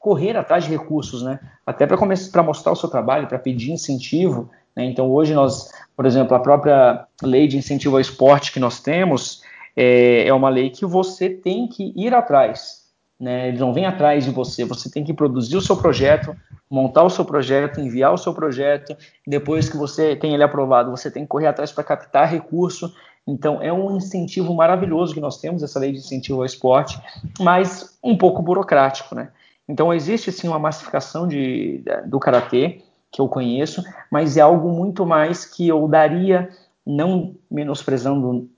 [0.00, 1.38] correr atrás de recursos, né?
[1.66, 4.50] Até para mostrar o seu trabalho, para pedir incentivo.
[4.74, 4.86] Né?
[4.86, 9.42] Então hoje nós, por exemplo, a própria lei de incentivo ao esporte que nós temos
[9.76, 12.81] é, é uma lei que você tem que ir atrás
[13.22, 13.48] né?
[13.48, 16.36] Eles não vêm atrás de você, você tem que produzir o seu projeto,
[16.68, 21.08] montar o seu projeto, enviar o seu projeto, depois que você tem ele aprovado, você
[21.08, 22.92] tem que correr atrás para captar recurso.
[23.24, 27.00] Então é um incentivo maravilhoso que nós temos, essa lei de incentivo ao esporte,
[27.38, 29.28] mas um pouco burocrático, né?
[29.68, 35.06] Então existe sim uma massificação de, do karatê, que eu conheço, mas é algo muito
[35.06, 36.48] mais que eu daria,
[36.84, 38.50] não menosprezando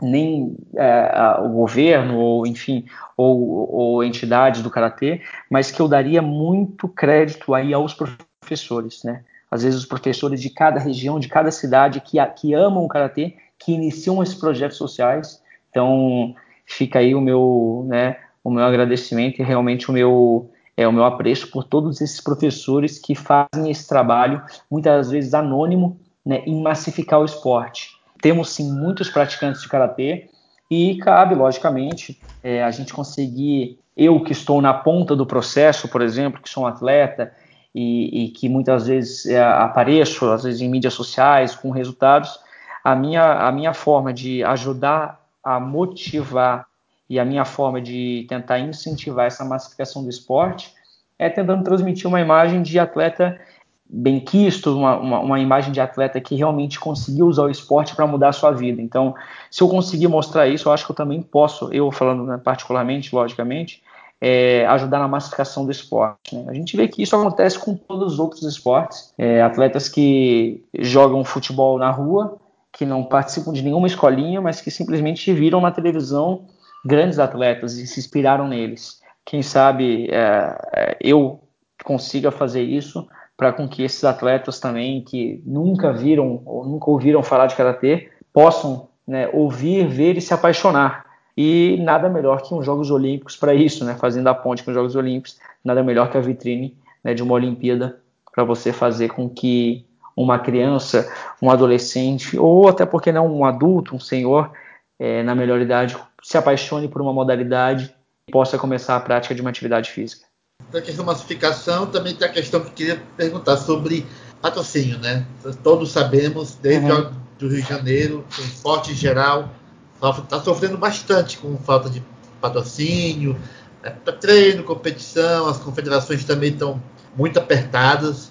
[0.00, 2.84] nem é, o governo ou enfim
[3.16, 9.22] ou, ou entidades do karatê, mas que eu daria muito crédito aí aos professores, né?
[9.50, 13.36] Às vezes os professores de cada região, de cada cidade que, que amam o karatê,
[13.58, 15.42] que iniciam esses projetos sociais.
[15.70, 16.34] Então
[16.66, 21.04] fica aí o meu, né, o meu agradecimento e realmente o meu é o meu
[21.04, 27.18] apreço por todos esses professores que fazem esse trabalho, muitas vezes anônimo, né, em massificar
[27.18, 27.95] o esporte.
[28.20, 30.28] Temos sim muitos praticantes de karatê
[30.70, 36.02] e cabe, logicamente, é, a gente conseguir, eu que estou na ponta do processo, por
[36.02, 37.32] exemplo, que sou um atleta
[37.74, 42.38] e, e que muitas vezes é, apareço, às vezes em mídias sociais, com resultados,
[42.82, 46.66] a minha, a minha forma de ajudar a motivar
[47.08, 50.74] e a minha forma de tentar incentivar essa massificação do esporte
[51.18, 53.40] é tentando transmitir uma imagem de atleta
[53.88, 58.06] bem quisto, uma, uma, uma, imagem de atleta que realmente conseguiu usar o esporte para
[58.06, 58.82] mudar a sua vida.
[58.82, 59.14] Então,
[59.50, 63.14] se eu conseguir mostrar isso, eu acho que eu também posso, eu falando né, particularmente,
[63.14, 63.82] logicamente,
[64.20, 66.34] é, ajudar na massificação do esporte.
[66.34, 66.44] Né?
[66.48, 69.12] A gente vê que isso acontece com todos os outros esportes.
[69.16, 72.38] É, atletas que jogam futebol na rua,
[72.72, 76.44] que não participam de nenhuma escolinha, mas que simplesmente viram na televisão
[76.84, 79.00] grandes atletas e se inspiraram neles.
[79.24, 81.40] Quem sabe é, é eu
[81.84, 83.06] consiga fazer isso
[83.36, 88.08] para com que esses atletas também que nunca viram ou nunca ouviram falar de karatê
[88.32, 91.04] possam né, ouvir, ver e se apaixonar.
[91.36, 94.74] E nada melhor que os Jogos Olímpicos para isso, né, fazendo a ponte com os
[94.74, 96.74] Jogos Olímpicos, nada melhor que a vitrine
[97.04, 98.00] né, de uma Olimpíada
[98.34, 99.84] para você fazer com que
[100.16, 101.10] uma criança,
[101.42, 104.50] um adolescente ou até porque não um adulto, um senhor
[104.98, 107.94] é, na melhor idade se apaixone por uma modalidade
[108.26, 110.25] e possa começar a prática de uma atividade física
[110.70, 114.06] da questão da massificação, também tem a questão que eu queria perguntar sobre
[114.40, 115.26] patrocínio, né?
[115.62, 117.10] Todos sabemos, desde uhum.
[117.42, 119.50] o Rio de Janeiro, o esporte em geral
[119.96, 122.02] está sofrendo bastante com falta de
[122.40, 123.36] patrocínio,
[123.82, 123.90] né?
[124.20, 126.82] treino, competição, as confederações também estão
[127.16, 128.30] muito apertadas.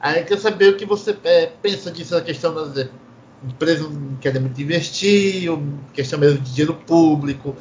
[0.00, 2.88] Aí eu quero saber o que você é, pensa disso, a questão das é,
[3.42, 5.48] empresas não querem muito investir,
[5.92, 7.56] questão mesmo de dinheiro público.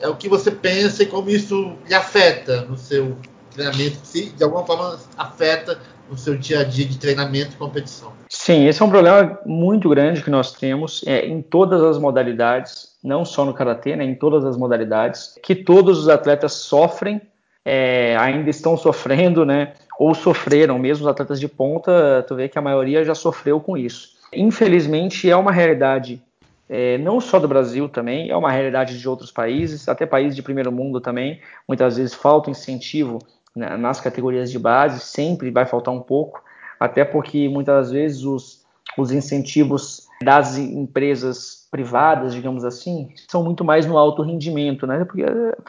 [0.00, 3.16] É o que você pensa e como isso lhe afeta no seu
[3.56, 5.78] treinamento se de alguma forma afeta
[6.10, 8.12] o seu dia a dia de treinamento e competição.
[8.28, 12.96] Sim, esse é um problema muito grande que nós temos é, em todas as modalidades,
[13.02, 17.20] não só no karatê, né, em todas as modalidades, que todos os atletas sofrem,
[17.64, 22.58] é, ainda estão sofrendo, né, ou sofreram, mesmo os atletas de ponta, tu vê que
[22.58, 24.10] a maioria já sofreu com isso.
[24.32, 26.22] Infelizmente, é uma realidade
[26.68, 30.42] é, não só do Brasil também, é uma realidade de outros países, até países de
[30.42, 31.40] primeiro mundo também.
[31.66, 33.18] Muitas vezes falta incentivo
[33.56, 36.42] nas categorias de base, sempre vai faltar um pouco,
[36.78, 38.64] até porque muitas vezes os,
[38.98, 45.04] os incentivos das empresas privadas, digamos assim, são muito mais no alto rendimento, né?
[45.04, 45.24] Porque,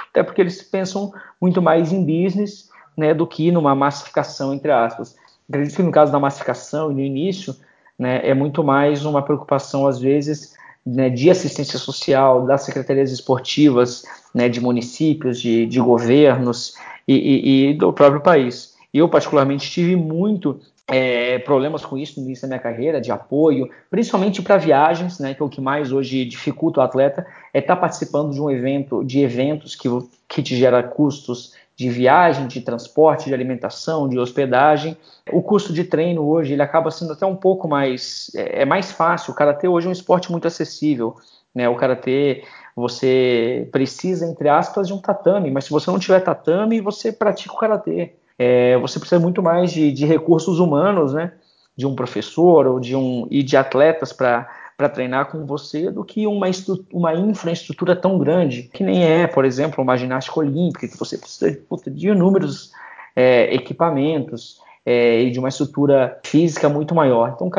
[0.10, 5.16] até porque eles pensam muito mais em business né, do que numa massificação, entre aspas.
[5.48, 7.56] Acredito que no caso da massificação e no início,
[7.98, 10.56] né, é muito mais uma preocupação, às vezes,
[10.88, 16.74] né, de assistência social, das secretarias esportivas né, de municípios, de, de governos,
[17.08, 18.76] e, e, e do próprio país.
[18.94, 23.70] Eu, particularmente, tive muito é, problemas com isso no início da minha carreira, de apoio,
[23.90, 27.76] principalmente para viagens, né, que é o que mais hoje dificulta o atleta, é estar
[27.76, 29.88] tá participando de um evento, de eventos que,
[30.28, 34.98] que te gera custos de viagem, de transporte, de alimentação, de hospedagem.
[35.32, 38.92] O custo de treino hoje ele acaba sendo até um pouco mais é, é mais
[38.92, 39.32] fácil.
[39.32, 41.16] O karatê hoje é um esporte muito acessível,
[41.54, 41.70] né?
[41.70, 42.44] O karatê
[42.76, 47.54] você precisa, entre aspas, de um tatame, mas se você não tiver tatame, você pratica
[47.54, 48.16] o karatê.
[48.40, 51.34] É, você precisa muito mais de, de, recursos humanos, né?
[51.76, 56.06] De um professor ou de um e de atletas para para treinar com você do
[56.06, 56.46] que uma,
[56.94, 61.60] uma infraestrutura tão grande, que nem é, por exemplo, uma ginástica olímpica, que você precisa
[61.88, 62.72] de, inúmeros
[63.16, 67.34] é, equipamentos é, e de uma estrutura física muito maior.
[67.36, 67.52] Então, o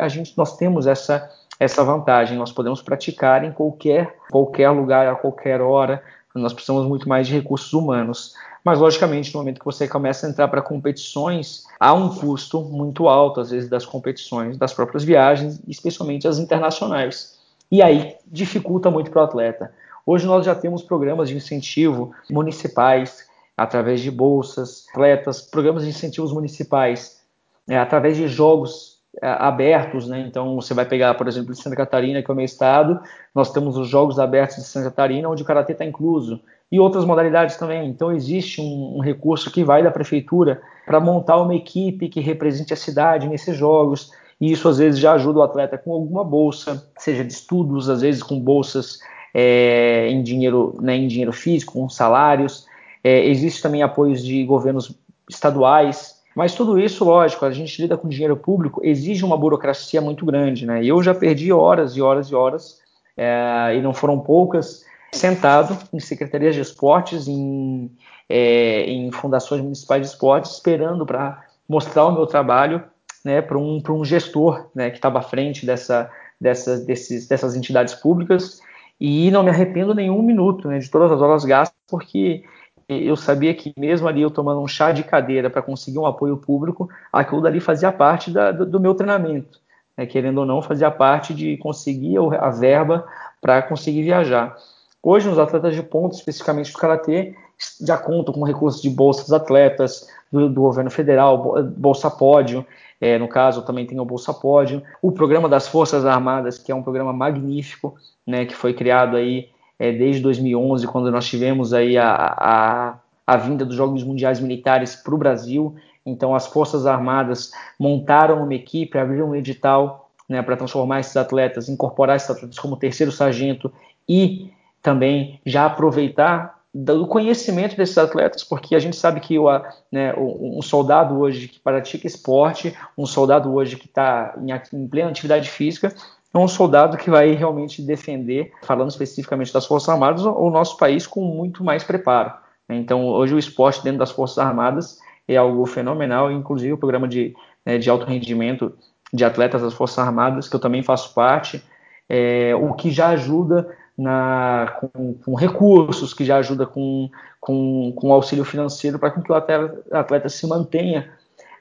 [0.00, 2.36] a gente, nós temos essa essa vantagem.
[2.36, 6.02] Nós podemos praticar em qualquer, qualquer lugar, a qualquer hora.
[6.34, 8.34] Nós precisamos muito mais de recursos humanos.
[8.64, 13.08] Mas, logicamente, no momento que você começa a entrar para competições, há um custo muito
[13.08, 17.38] alto, às vezes, das competições, das próprias viagens, especialmente as internacionais.
[17.70, 19.72] E aí dificulta muito para o atleta.
[20.06, 23.26] Hoje nós já temos programas de incentivo municipais,
[23.56, 27.20] através de bolsas, atletas, programas de incentivos municipais,
[27.68, 30.24] é, através de jogos abertos, né?
[30.26, 33.00] Então você vai pegar, por exemplo, Santa Catarina, que é o meu estado,
[33.34, 36.40] nós temos os Jogos Abertos de Santa Catarina, onde o karatê está incluso
[36.70, 37.88] e outras modalidades também.
[37.88, 42.72] Então existe um, um recurso que vai da prefeitura para montar uma equipe que represente
[42.72, 44.10] a cidade nesses jogos.
[44.40, 48.00] E isso às vezes já ajuda o atleta com alguma bolsa, seja de estudos, às
[48.00, 48.98] vezes com bolsas
[49.32, 52.66] é, em dinheiro, né, em dinheiro físico, com salários.
[53.02, 54.98] É, existe também apoios de governos
[55.30, 60.26] estaduais mas tudo isso, lógico, a gente lida com dinheiro público, exige uma burocracia muito
[60.26, 60.84] grande, né?
[60.84, 62.80] Eu já perdi horas e horas e horas,
[63.16, 67.90] é, e não foram poucas, sentado em secretarias de esportes, em,
[68.28, 72.82] é, em fundações municipais de esportes, esperando para mostrar o meu trabalho
[73.24, 76.10] né, para um, um gestor né, que estava à frente dessa,
[76.40, 78.60] dessa, desses, dessas entidades públicas.
[79.00, 82.44] E não me arrependo nenhum minuto né, de todas as horas gastas, porque
[82.88, 86.36] eu sabia que mesmo ali eu tomando um chá de cadeira para conseguir um apoio
[86.36, 89.60] público, aquilo dali fazia parte da, do, do, meu treinamento.
[89.96, 90.06] Né?
[90.06, 93.06] Querendo ou não, fazia parte de conseguir a verba
[93.40, 94.56] para conseguir viajar.
[95.02, 97.34] Hoje, os atletas de ponta, especificamente do Karatê,
[97.80, 102.66] já contam com recursos de bolsas atletas do, do governo federal, Bolsa Pódio,
[103.00, 106.74] é, no caso também tem o Bolsa Pódio, o programa das Forças Armadas, que é
[106.74, 107.94] um programa magnífico,
[108.26, 113.36] né, que foi criado aí é, desde 2011, quando nós tivemos aí a, a, a
[113.36, 115.74] vinda dos Jogos Mundiais Militares para o Brasil.
[116.06, 121.68] Então, as Forças Armadas montaram uma equipe, abriram um edital né, para transformar esses atletas,
[121.68, 123.72] incorporar esses atletas como terceiro sargento
[124.08, 124.50] e
[124.82, 129.46] também já aproveitar do conhecimento desses atletas, porque a gente sabe que o,
[129.92, 135.08] né, um soldado hoje que pratica esporte, um soldado hoje que está em, em plena
[135.08, 135.94] atividade física,
[136.34, 141.06] é um soldado que vai realmente defender, falando especificamente das Forças Armadas, o nosso país
[141.06, 142.32] com muito mais preparo.
[142.68, 147.34] Então, hoje o esporte dentro das Forças Armadas é algo fenomenal, inclusive o programa de,
[147.64, 148.72] né, de alto rendimento
[149.12, 151.62] de atletas das Forças Armadas, que eu também faço parte,
[152.08, 157.08] é, o que já ajuda na, com, com, recursos, que já ajuda com,
[157.40, 161.12] com, com auxílio financeiro para que o atleta, atleta se mantenha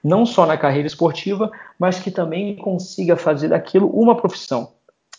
[0.04, 1.49] não só na carreira esportiva,
[1.80, 4.72] mas que também consiga fazer daquilo uma profissão.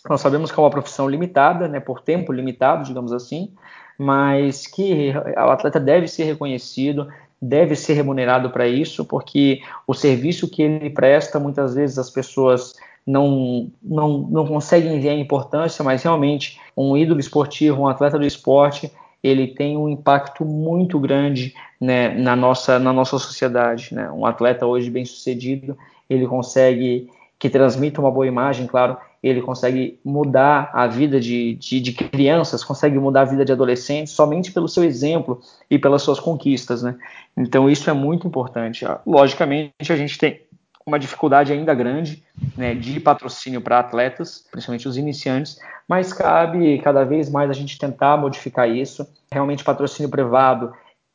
[0.08, 3.52] Nós sabemos que é uma profissão limitada, né, por tempo limitado, digamos assim,
[3.98, 7.08] mas que o atleta deve ser reconhecido,
[7.40, 12.74] deve ser remunerado para isso, porque o serviço que ele presta, muitas vezes as pessoas
[13.06, 18.26] não, não, não conseguem ver a importância, mas realmente um ídolo esportivo, um atleta do
[18.26, 18.90] esporte,
[19.24, 23.94] ele tem um impacto muito grande né, na, nossa, na nossa sociedade.
[23.94, 24.10] Né?
[24.10, 25.78] Um atleta hoje bem sucedido,
[26.10, 27.08] ele consegue
[27.38, 32.62] que transmita uma boa imagem, claro, ele consegue mudar a vida de, de, de, crianças,
[32.62, 36.94] consegue mudar a vida de adolescentes somente pelo seu exemplo e pelas suas conquistas, né?
[37.36, 38.84] Então isso é muito importante.
[39.06, 40.40] Logicamente a gente tem
[40.86, 42.22] uma dificuldade ainda grande
[42.56, 45.58] né, de patrocínio para atletas, principalmente os iniciantes,
[45.88, 49.06] mas cabe cada vez mais a gente tentar modificar isso.
[49.32, 50.72] Realmente, patrocínio privado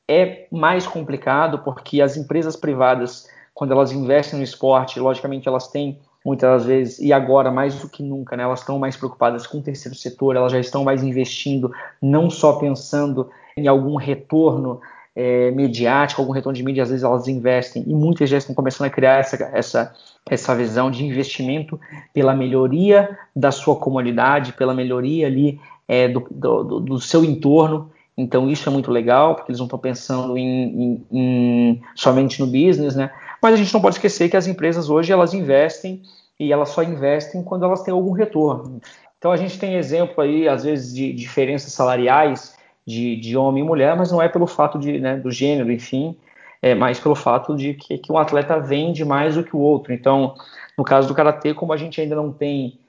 [0.10, 6.00] é mais complicado porque as empresas privadas, quando elas investem no esporte, logicamente elas têm
[6.26, 9.64] muitas vezes, e agora mais do que nunca, né, elas estão mais preocupadas com o
[9.64, 14.82] terceiro setor, elas já estão mais investindo, não só pensando em algum retorno
[15.20, 18.88] é, mediática, algum retorno de mídia, às vezes elas investem, e muitas já estão começando
[18.88, 19.94] a criar essa, essa,
[20.30, 21.78] essa visão de investimento
[22.14, 25.60] pela melhoria da sua comunidade, pela melhoria ali
[25.90, 27.92] é, do, do, do, seu entorno.
[28.18, 32.48] Então isso é muito legal, porque eles não estão pensando em, em, em, somente no
[32.48, 33.12] business, né?
[33.42, 36.02] Mas a gente não pode esquecer que as empresas hoje elas investem
[36.40, 38.80] e elas só investem quando elas têm algum retorno.
[39.18, 42.58] Então a gente tem exemplo aí, às vezes, de diferenças salariais
[42.90, 46.18] de, de homem e mulher, mas não é pelo fato de, né, do gênero, enfim,
[46.60, 49.94] é mais pelo fato de que, que um atleta vende mais do que o outro.
[49.94, 50.34] Então,
[50.76, 52.80] no caso do karatê, como a gente ainda não tem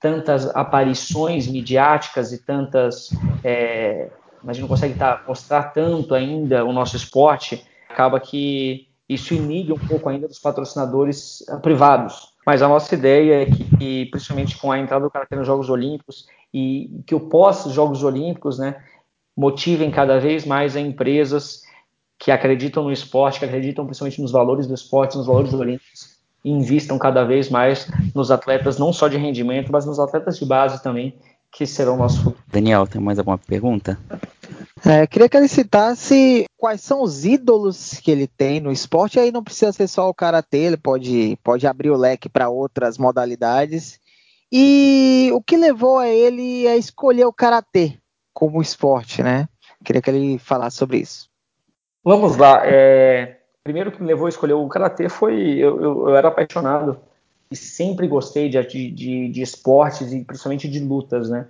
[0.00, 3.10] tantas aparições midiáticas e tantas,
[3.42, 4.08] é,
[4.46, 9.72] a gente não consegue tá, mostrar tanto ainda o nosso esporte, acaba que isso inibe
[9.72, 12.32] um pouco ainda dos patrocinadores uh, privados.
[12.46, 16.26] Mas a nossa ideia é que, principalmente com a entrada do karatê nos Jogos Olímpicos
[16.54, 18.76] e que o pós-Jogos Olímpicos, né,
[19.38, 21.62] motivem cada vez mais a empresas
[22.18, 26.50] que acreditam no esporte, que acreditam principalmente nos valores do esporte, nos valores olímpicos, e
[26.50, 30.82] invistam cada vez mais nos atletas, não só de rendimento, mas nos atletas de base
[30.82, 31.16] também,
[31.52, 32.42] que serão o nosso futuro.
[32.48, 33.96] Daniel, tem mais alguma pergunta?
[34.84, 39.20] É, queria que ele citasse quais são os ídolos que ele tem no esporte.
[39.20, 42.98] Aí não precisa ser só o karatê, ele pode, pode abrir o leque para outras
[42.98, 44.00] modalidades.
[44.50, 47.98] E o que levou a ele a escolher o karatê?
[48.38, 49.48] Como esporte, né?
[49.84, 51.28] Queria que ele falasse sobre isso.
[52.04, 52.60] Vamos lá.
[52.64, 53.40] É...
[53.64, 57.00] Primeiro que me levou a escolher o karatê foi eu, eu, eu, era apaixonado
[57.50, 61.48] e sempre gostei de, de, de esportes e principalmente de lutas, né?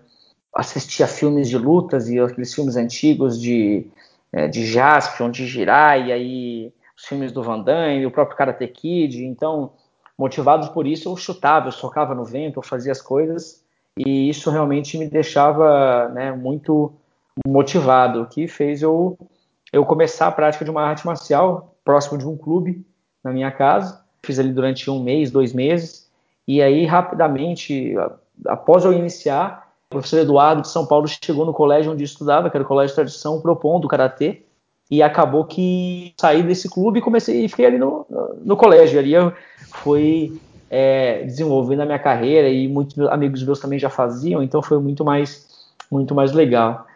[0.50, 3.86] Assistia filmes de lutas e aqueles filmes antigos de,
[4.32, 8.66] é, de Jaspion, de Jirai, e aí os filmes do Van Damme, o próprio Karate
[8.66, 9.26] Kid.
[9.26, 9.72] Então,
[10.16, 13.62] motivados por isso, eu chutava, eu socava no vento, eu fazia as coisas
[13.98, 16.92] e isso realmente me deixava né, muito
[17.46, 19.18] motivado, o que fez eu,
[19.72, 22.84] eu começar a prática de uma arte marcial próximo de um clube
[23.22, 24.00] na minha casa.
[24.24, 26.08] Fiz ali durante um mês, dois meses,
[26.46, 27.94] e aí rapidamente,
[28.46, 32.50] após eu iniciar, o professor Eduardo de São Paulo chegou no colégio onde eu estudava,
[32.50, 34.42] que era o Colégio de Tradição, propondo Karatê,
[34.90, 38.06] e acabou que saí desse clube e comecei e fiquei ali no,
[38.42, 38.98] no colégio.
[38.98, 39.32] Ali eu
[39.70, 40.40] fui
[40.70, 45.04] é, desenvolvendo a minha carreira e muitos amigos meus também já faziam, então foi muito
[45.04, 45.46] mais
[45.90, 46.86] muito mais legal.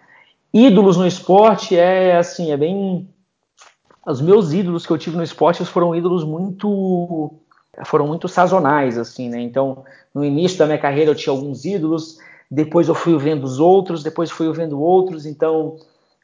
[0.52, 3.08] Ídolos no esporte é assim, é bem
[4.06, 7.32] os meus ídolos que eu tive no esporte foram ídolos muito
[7.86, 9.40] foram muito sazonais assim, né?
[9.40, 12.18] Então, no início da minha carreira eu tinha alguns ídolos,
[12.50, 15.76] depois eu fui vendo os outros, depois fui vendo outros, então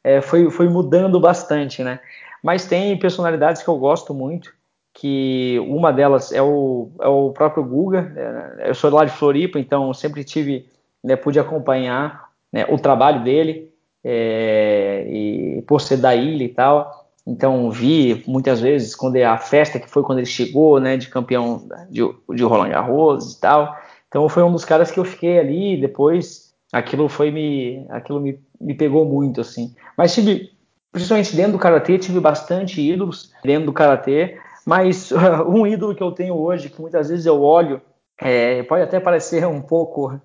[0.04, 2.00] é, foi, foi mudando bastante, né?
[2.42, 4.52] Mas tem personalidades que eu gosto muito,
[5.00, 8.12] que uma delas é o, é o próprio Guga.
[8.16, 10.68] É, eu sou lá de Floripa, então sempre tive,
[11.02, 13.72] né, pude acompanhar né, o trabalho dele,
[14.02, 17.06] é, e por ser da ilha e tal.
[17.24, 21.08] Então vi muitas vezes quando é a festa que foi quando ele chegou, né, de
[21.08, 22.00] campeão de,
[22.34, 23.76] de Roland Garros e tal.
[24.08, 25.80] Então foi um dos caras que eu fiquei ali.
[25.80, 29.74] Depois aquilo foi me, aquilo me, me pegou muito assim.
[29.96, 30.50] Mas tive,
[30.90, 34.38] principalmente dentro do karatê, tive bastante ídolos dentro do karatê.
[34.68, 35.10] Mas
[35.48, 37.80] um ídolo que eu tenho hoje, que muitas vezes eu olho,
[38.20, 40.20] é, pode até parecer um pouco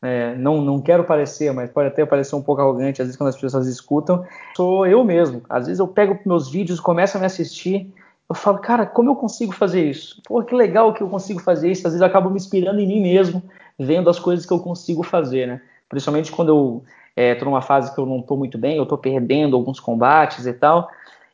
[0.00, 3.30] é, não, não quero parecer, mas pode até parecer um pouco arrogante, às vezes quando
[3.30, 4.24] as pessoas escutam,
[4.56, 5.42] sou eu mesmo.
[5.48, 7.92] Às vezes eu pego meus vídeos, começo a me assistir,
[8.28, 10.22] eu falo, cara, como eu consigo fazer isso?
[10.24, 11.84] Pô, que legal que eu consigo fazer isso.
[11.84, 13.42] Às vezes eu acabo me inspirando em mim mesmo,
[13.76, 15.60] vendo as coisas que eu consigo fazer, né?
[15.88, 16.82] Principalmente quando eu
[17.16, 20.46] estou é, numa fase que eu não estou muito bem, eu estou perdendo alguns combates
[20.46, 20.88] e tal.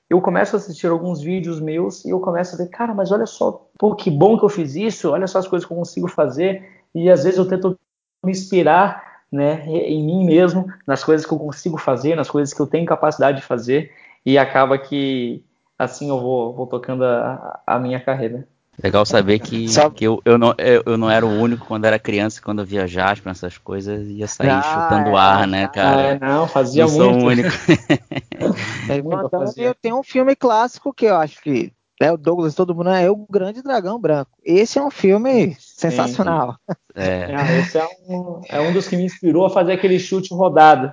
[0.08, 3.26] Eu começo a assistir alguns vídeos meus e eu começo a ver, cara, mas olha
[3.26, 6.08] só, pô, que bom que eu fiz isso, olha só as coisas que eu consigo
[6.08, 6.62] fazer.
[6.94, 7.78] E às vezes eu tento
[8.24, 9.02] me inspirar
[9.32, 12.86] né, em mim mesmo, nas coisas que eu consigo fazer, nas coisas que eu tenho
[12.86, 13.90] capacidade de fazer,
[14.24, 15.42] e acaba que
[15.78, 18.46] assim eu vou, vou tocando a, a minha carreira.
[18.82, 21.96] Legal saber que, que eu, eu, não, eu, eu, não era o único quando era
[21.96, 26.02] criança, quando eu viajasse para essas coisas, ia sair ah, chutando é, ar, né, cara?
[26.02, 27.12] É, não, fazia não muito.
[27.12, 27.50] Sou o único.
[28.88, 32.74] é, então, eu tenho um filme clássico que eu acho que é o Douglas, todo
[32.74, 34.32] mundo é o Grande Dragão Branco.
[34.44, 36.56] Esse é um filme sensacional.
[36.94, 37.30] É.
[37.30, 37.58] é.
[37.60, 40.92] esse é um, é um dos que me inspirou a fazer aquele chute rodado.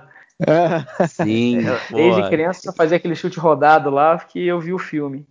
[1.08, 1.58] Sim.
[1.90, 2.30] Desde boa.
[2.30, 5.26] criança fazia aquele chute rodado lá que eu vi o filme.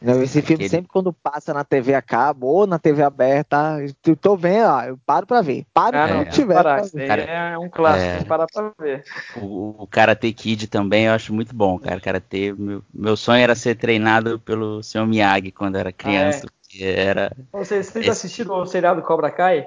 [0.00, 0.68] Não, esse filme Aquele...
[0.68, 4.82] sempre quando passa na TV a cabo ou na TV aberta, eu tô vendo, ó,
[4.84, 5.66] eu paro pra ver.
[5.74, 6.54] Paro ah, não, tiver.
[6.54, 8.24] Parar, cara, é um clássico, é...
[8.24, 9.04] parar pra ver.
[9.36, 12.00] O, o Karate Kid também eu acho muito bom, cara.
[12.00, 15.06] Karate, meu, meu sonho era ser treinado pelo Sr.
[15.06, 16.46] Miyagi quando era criança.
[16.46, 17.00] Ah, é?
[17.04, 17.36] era...
[17.52, 18.10] Vocês, vocês esse...
[18.10, 19.66] assistiram o seriado Cobra Kai?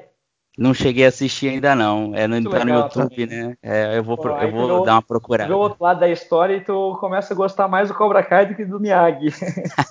[0.58, 2.14] Não cheguei a assistir ainda não.
[2.14, 3.58] É no, tá no YouTube, né?
[3.62, 5.51] É, eu vou, Pô, eu vou dar uma procurada.
[5.51, 8.56] Do outro lado da história e tu começa a gostar mais do Cobra Kai do
[8.56, 9.34] que do Miyagi.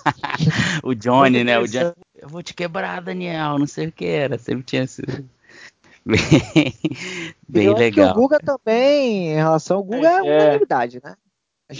[0.81, 1.59] o Johnny, né?
[1.59, 3.59] O Johnny, eu vou te quebrar, Daniel.
[3.59, 4.37] Não sei o que era.
[4.37, 5.01] Sempre tinha esse...
[6.05, 6.73] bem,
[7.47, 8.05] bem eu legal.
[8.05, 11.15] Acho que o Guga também, em relação ao Guga, é, é unanimidade, né?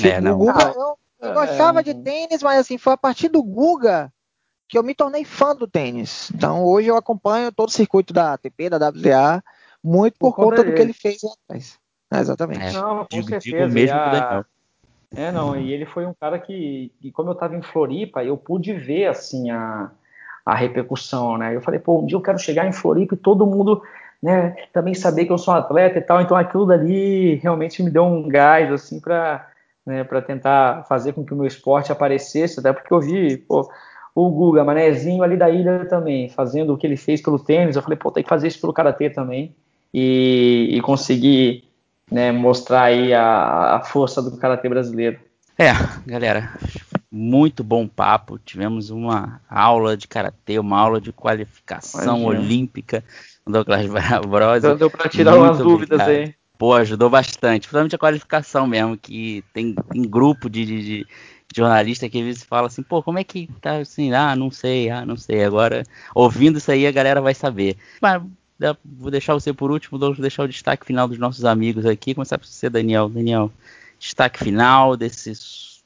[0.03, 0.35] É, não.
[0.35, 4.11] O Guga, eu, eu é, gostava de tênis, mas assim, foi a partir do Guga
[4.67, 6.31] que eu me tornei fã do tênis.
[6.33, 9.43] Então hoje eu acompanho todo o circuito da ATP, da WTA,
[9.83, 11.77] muito por, por conta do que ele fez lá atrás.
[12.11, 12.75] É, exatamente.
[12.75, 13.57] É, não, com digo, certeza.
[13.57, 14.45] Digo mesmo a...
[15.15, 18.35] É, não, e ele foi um cara que, e como eu estava em Floripa, eu
[18.35, 19.91] pude ver, assim, a,
[20.43, 21.55] a repercussão, né?
[21.55, 23.83] Eu falei, pô, um dia eu quero chegar em Floripa e todo mundo,
[24.21, 27.91] né, também saber que eu sou um atleta e tal, então aquilo dali realmente me
[27.91, 29.47] deu um gás, assim, para
[29.85, 33.69] né, para tentar fazer com que o meu esporte aparecesse, até porque eu vi, pô,
[34.15, 37.75] o Guga, Manezinho ali da ilha também, fazendo o que ele fez pelo tênis.
[37.75, 39.55] Eu falei, pô, tem que fazer isso pelo karatê também
[39.93, 41.63] e, e conseguir
[42.11, 45.19] né, mostrar aí a, a força do karatê brasileiro.
[45.57, 45.71] É,
[46.05, 46.51] galera,
[47.11, 48.39] muito bom papo.
[48.39, 52.27] Tivemos uma aula de karatê, uma aula de qualificação Imagina.
[52.27, 53.03] olímpica
[53.45, 54.57] do Douglas Bros.
[54.57, 56.33] Então deu para tirar umas dúvidas aí.
[56.57, 61.07] Pô, ajudou bastante, principalmente a qualificação mesmo, que tem, tem grupo de, de,
[61.53, 64.11] jornalista que às vezes fala assim, pô, como é que tá assim?
[64.13, 65.43] Ah, não sei, ah, não sei.
[65.43, 65.83] Agora,
[66.15, 67.77] ouvindo isso aí, a galera vai saber.
[68.01, 68.21] Mas
[68.83, 72.13] vou deixar você por último, vou deixar o destaque final dos nossos amigos aqui.
[72.13, 73.09] Começar por você, Daniel.
[73.09, 73.51] Daniel,
[73.99, 75.31] destaque final desse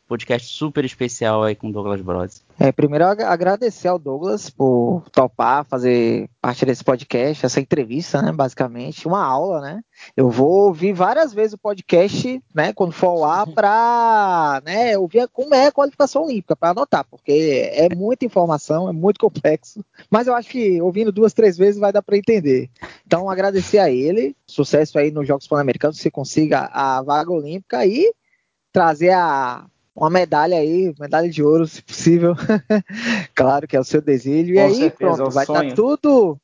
[0.08, 2.41] podcast super especial aí com o Douglas Bros.
[2.60, 9.08] É, primeiro agradecer ao Douglas por topar fazer parte desse podcast, essa entrevista, né, basicamente,
[9.08, 9.82] uma aula, né?
[10.16, 15.28] Eu vou ouvir várias vezes o podcast, né, quando for ao ar, para né, ouvir
[15.28, 20.28] como é a qualificação olímpica, para anotar, porque é muita informação, é muito complexo, mas
[20.28, 22.70] eu acho que ouvindo duas, três vezes vai dar para entender.
[23.05, 28.14] Então, agradecer a ele, sucesso aí nos Jogos Pan-Americanos, se consiga a vaga olímpica e
[28.72, 29.66] trazer a
[29.98, 32.36] uma medalha aí, medalha de ouro, se possível.
[33.34, 34.54] claro que é o seu desejo.
[34.54, 36.38] e aí, certeza, pronto, é vai estar tá tudo.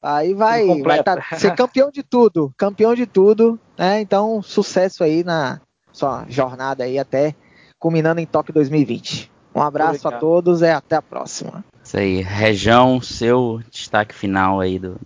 [0.00, 4.00] Aí vai, vai tá, ser campeão de tudo, campeão de tudo, né?
[4.00, 5.60] Então, sucesso aí na
[5.92, 7.34] sua jornada aí até
[7.76, 9.30] culminando em Tóquio 2020.
[9.54, 11.64] Um abraço a todos e até a próxima.
[11.82, 14.96] Isso aí, Região, seu destaque final aí do.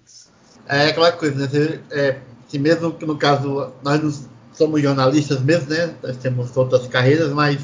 [0.68, 1.80] É aquela coisa, né?
[1.90, 4.12] É, se mesmo que no caso nós não
[4.52, 5.94] somos jornalistas mesmo, né?
[6.02, 7.58] Nós temos outras carreiras, mas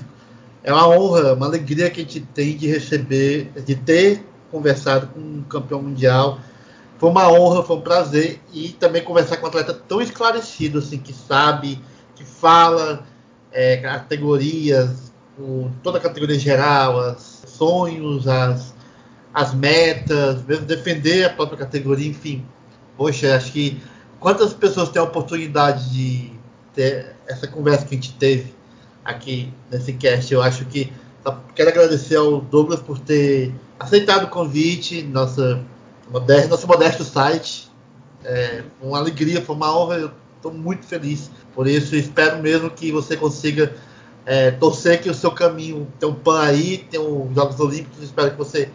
[0.65, 5.19] é uma honra, uma alegria que a gente tem de receber, de ter conversado com
[5.19, 6.39] um campeão mundial.
[6.99, 10.99] Foi uma honra, foi um prazer e também conversar com um atleta tão esclarecido, assim,
[10.99, 11.83] que sabe,
[12.15, 13.05] que fala
[13.51, 18.73] é, categorias, o, toda a categoria geral, os sonhos, as,
[19.35, 22.47] as metas, mesmo defender a própria categoria, enfim.
[22.97, 23.83] Poxa, acho que
[24.21, 26.31] quantas pessoas têm a oportunidade de
[26.73, 28.62] ter essa conversa que a gente teve
[29.05, 30.33] aqui nesse cast.
[30.33, 30.93] Eu acho que
[31.55, 35.61] quero agradecer ao Douglas por ter aceitado o convite, nossa
[36.11, 37.71] modesto, nosso modesto site.
[38.25, 41.97] É uma alegria, foi uma honra, eu estou muito feliz por isso.
[41.97, 43.75] Espero mesmo que você consiga
[44.25, 48.03] é, torcer que o seu caminho tem um PAN aí, tem os Jogos Olímpicos.
[48.03, 48.71] Espero que você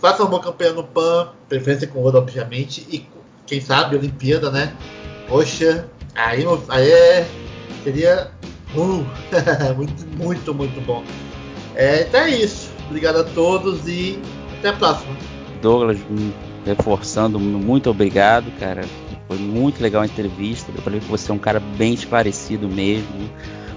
[0.00, 3.06] faça uma boa campanha no PAN, preferência com ouro, obviamente, e
[3.46, 4.76] quem sabe Olimpíada, né?
[5.28, 7.28] Poxa, aí, aí é,
[7.82, 8.30] seria
[8.76, 9.04] Uh,
[9.76, 11.04] muito, muito, muito bom.
[11.74, 12.70] É, então é isso.
[12.86, 14.18] Obrigado a todos e
[14.58, 15.16] até a próxima.
[15.60, 15.98] Douglas,
[16.66, 18.84] reforçando, muito obrigado, cara.
[19.28, 20.70] Foi muito legal a entrevista.
[20.74, 23.30] Eu falei que você é um cara bem esclarecido mesmo.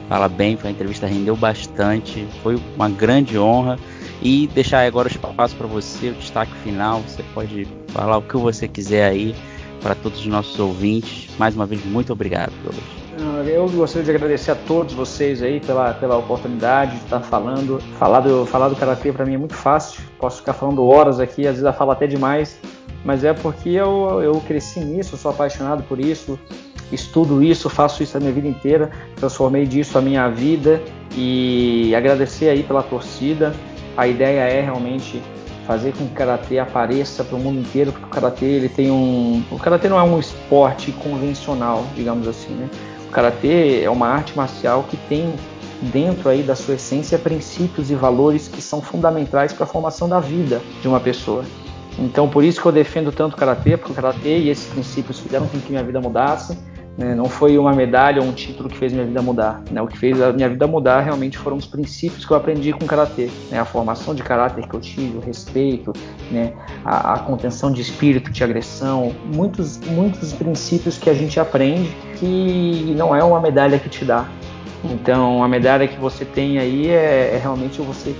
[0.09, 2.27] Fala bem, uma entrevista rendeu bastante.
[2.43, 3.79] Foi uma grande honra.
[4.21, 7.01] E deixar agora o espaço para você, o destaque final.
[7.01, 9.35] Você pode falar o que você quiser aí
[9.81, 11.29] para todos os nossos ouvintes.
[11.37, 12.96] Mais uma vez, muito obrigado, Douglas.
[13.47, 17.79] Eu gostaria de agradecer a todos vocês aí pela, pela oportunidade de estar falando.
[17.97, 21.47] Falar do, falar do Karatê para mim é muito fácil, posso ficar falando horas aqui,
[21.47, 22.59] às vezes eu falo até demais,
[23.03, 26.37] mas é porque eu, eu cresci nisso, sou apaixonado por isso,
[26.91, 30.79] estudo isso, faço isso a minha vida inteira, transformei disso a minha vida
[31.15, 33.51] e agradecer aí pela torcida.
[33.95, 35.19] A ideia é realmente
[35.65, 38.91] fazer com que o karatê apareça para o mundo inteiro, porque o karatê ele tem
[38.91, 42.69] um, o karatê não é um esporte convencional, digamos assim, né?
[43.07, 45.33] O karatê é uma arte marcial que tem
[45.81, 50.19] dentro aí da sua essência princípios e valores que são fundamentais para a formação da
[50.19, 51.43] vida de uma pessoa.
[51.99, 55.19] Então, por isso que eu defendo tanto o karatê, porque o karatê e esses princípios
[55.19, 56.57] fizeram com que minha vida mudasse.
[56.97, 57.13] Né?
[57.13, 59.61] Não foi uma medalha ou um título que fez minha vida mudar.
[59.69, 59.81] Né?
[59.81, 62.83] O que fez a minha vida mudar realmente foram os princípios que eu aprendi com
[62.83, 63.59] o karatê, né?
[63.59, 65.93] a formação de caráter que eu tive, o respeito,
[66.31, 66.53] né?
[66.83, 72.93] a, a contenção de espírito, de agressão, muitos, muitos princípios que a gente aprende que
[72.97, 74.27] não é uma medalha que te dá.
[74.83, 78.15] Então, a medalha que você tem aí é, é realmente você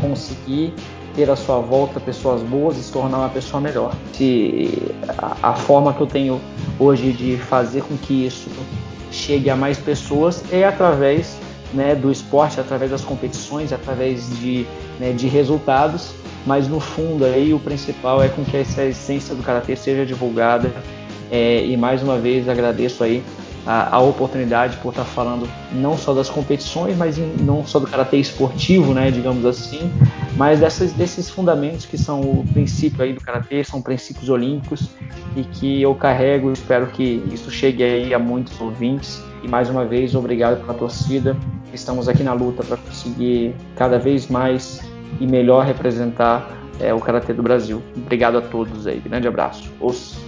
[0.00, 0.72] conseguir
[1.14, 3.94] ter à sua volta pessoas boas e se tornar uma pessoa melhor.
[4.12, 6.40] Se a, a, forma que eu tenho
[6.78, 8.50] hoje de fazer com que isso
[9.10, 11.36] chegue a mais pessoas é através
[11.72, 14.66] né, do esporte, através das competições, através de,
[14.98, 16.12] né, de resultados,
[16.46, 20.70] mas no fundo aí o principal é com que essa essência do karatê seja divulgada
[21.30, 23.22] é, e mais uma vez agradeço aí
[23.66, 27.86] a, a, oportunidade por estar falando não só das competições, mas em, não só do
[27.86, 29.90] karatê esportivo, né, digamos assim,
[30.36, 34.90] mas dessas, desses fundamentos que são o princípio aí do karatê, são princípios olímpicos
[35.36, 36.52] e que eu carrego.
[36.52, 39.22] Espero que isso chegue aí a muitos ouvintes.
[39.42, 41.36] E mais uma vez, obrigado pela torcida.
[41.72, 44.80] Estamos aqui na luta para conseguir cada vez mais
[45.20, 46.50] e melhor representar
[46.80, 47.82] é, o karatê do Brasil.
[47.96, 48.98] Obrigado a todos aí.
[48.98, 49.70] Grande abraço.
[49.80, 50.18] Os...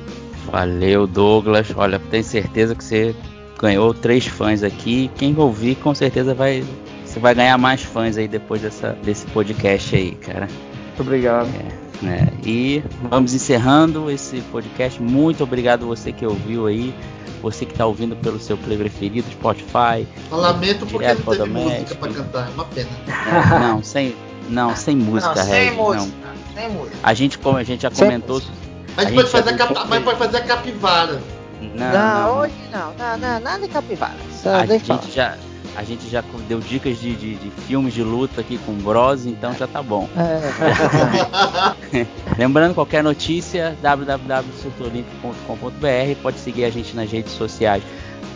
[0.51, 1.69] Valeu, Douglas.
[1.77, 3.15] Olha, tenho certeza que você
[3.59, 5.11] ganhou três fãs aqui.
[5.17, 6.65] Quem ouvir, com certeza vai.
[7.05, 10.49] Você vai ganhar mais fãs aí depois dessa, desse podcast aí, cara.
[10.87, 11.49] Muito obrigado.
[11.49, 12.29] É, né?
[12.45, 15.01] E vamos encerrando esse podcast.
[15.03, 16.95] Muito obrigado você que ouviu aí.
[17.43, 20.07] Você que está ouvindo pelo seu play preferido, Spotify.
[20.31, 22.89] Eu lamento porque não teve música para cantar, é uma pena.
[23.07, 24.17] É, não, sem,
[24.49, 26.55] não, sem música, não, sem música, não.
[26.63, 26.97] Sem música.
[27.03, 28.66] A gente, como a gente já comentou, a
[29.05, 29.75] gente, pode fazer, a cap...
[29.89, 31.21] mas pode fazer a capivara.
[31.61, 34.17] Não, não, não, hoje não, não, não nada de capivara.
[34.31, 35.03] Só a gente falar.
[35.13, 35.37] já
[35.77, 39.55] A gente já deu dicas de, de, de filmes de luta aqui com Bros, então
[39.55, 40.09] já tá bom.
[40.17, 42.07] É.
[42.39, 46.23] Lembrando, qualquer notícia, www.surtoolímpico.com.br.
[46.23, 47.83] Pode seguir a gente nas redes sociais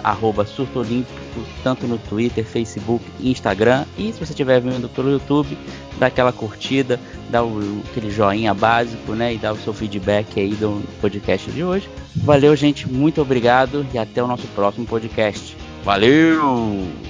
[0.02, 1.18] arroba Surto Olímpico,
[1.62, 3.84] tanto no Twitter, Facebook e Instagram.
[3.98, 5.56] E se você estiver vendo pelo YouTube,
[5.98, 6.98] dá aquela curtida,
[7.28, 9.34] dá o, aquele joinha básico, né?
[9.34, 11.88] E dá o seu feedback aí do podcast de hoje.
[12.16, 15.56] Valeu, gente, muito obrigado e até o nosso próximo podcast.
[15.84, 17.09] Valeu!